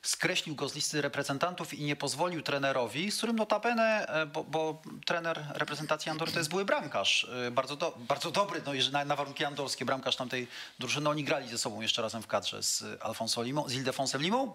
[0.04, 4.82] skreślił go z listy reprezentantów i nie pozwolił trenerowi, z którym notabene, e, bo, bo
[5.06, 9.16] trener reprezentacji Andory to jest były bramkarz, e, bardzo, do, bardzo dobry, no, na, na
[9.16, 10.48] warunki andorskie, bramkarz tamtej
[10.80, 14.54] drużyny, oni grali ze sobą jeszcze razem w kadrze z Alfonso Limą, z Ildefonsem Limą.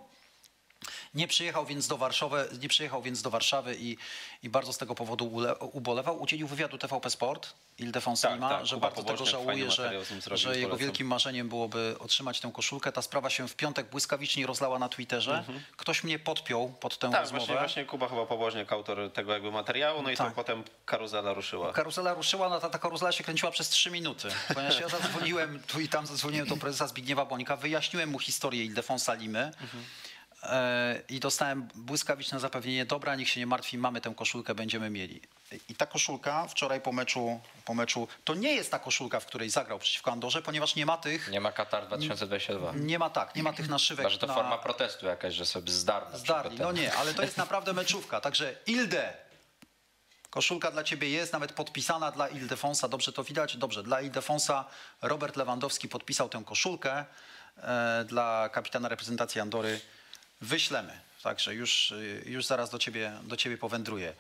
[1.14, 3.96] Nie przyjechał więc do Warszawy, nie przyjechał więc do Warszawy i,
[4.42, 6.22] i bardzo z tego powodu ule, ubolewał.
[6.22, 10.36] Udzielił wywiadu TVP Sport Ildefons Tak, Lima, tak, że Kuba bardzo tego żałuje, że, zrobił,
[10.38, 12.92] że jego wielkim marzeniem byłoby otrzymać tę koszulkę.
[12.92, 15.44] Ta sprawa się w piątek błyskawicznie rozlała na Twitterze.
[15.76, 17.12] Ktoś mnie podpiął pod tę Mhm.
[17.12, 17.46] Tak, rozmowę.
[17.46, 20.28] właśnie, właśnie Kuba chyba pobożniak, autor tego jakby materiału, no i Tak.
[20.28, 21.72] to potem karuzela ruszyła.
[21.72, 24.28] Karuzela ruszyła, no ta, ta karuzela się kręciła przez trzy minuty.
[24.54, 29.14] Ponieważ ja zadzwoniłem tu i tam, zadzwoniłem do prezesa Zbigniewa Bonika, wyjaśniłem mu historię Ildefonsa
[29.14, 29.52] Limy e,
[31.08, 35.20] i dostałem błyskawiczne zapewnienie, dobra, niech się nie martwi, mamy tę koszulkę, będziemy mieli.
[35.68, 39.50] I ta koszulka wczoraj po meczu, po meczu, to nie jest ta koszulka, w której
[39.50, 42.72] zagrał przeciwko Andorze, ponieważ nie ma tych, Nie ma Katar 2022.
[42.74, 45.46] nie ma tak, nie ma tych naszywek Chyba, że to na, forma protestu jakaś, że
[45.46, 46.18] sobie zdarli.
[46.18, 48.20] Zdarli, no nie, ale to jest naprawdę meczówka.
[48.20, 49.16] Także Ilde,
[50.30, 53.56] koszulka dla ciebie jest, nawet podpisana dla Ildefonsa, dobrze to widać?
[53.56, 54.64] Dobrze, dla Ildefonsa
[55.02, 57.04] Robert Lewandowski podpisał tę koszulkę
[57.56, 59.80] e, dla kapitana reprezentacji Andory.
[60.40, 64.14] Wyślemy, także już, y, już zaraz do ciebie, do ciebie powędruję.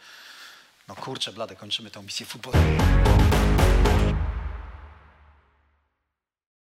[0.88, 2.78] No kurczę, blade, kończymy tę misję futbolową.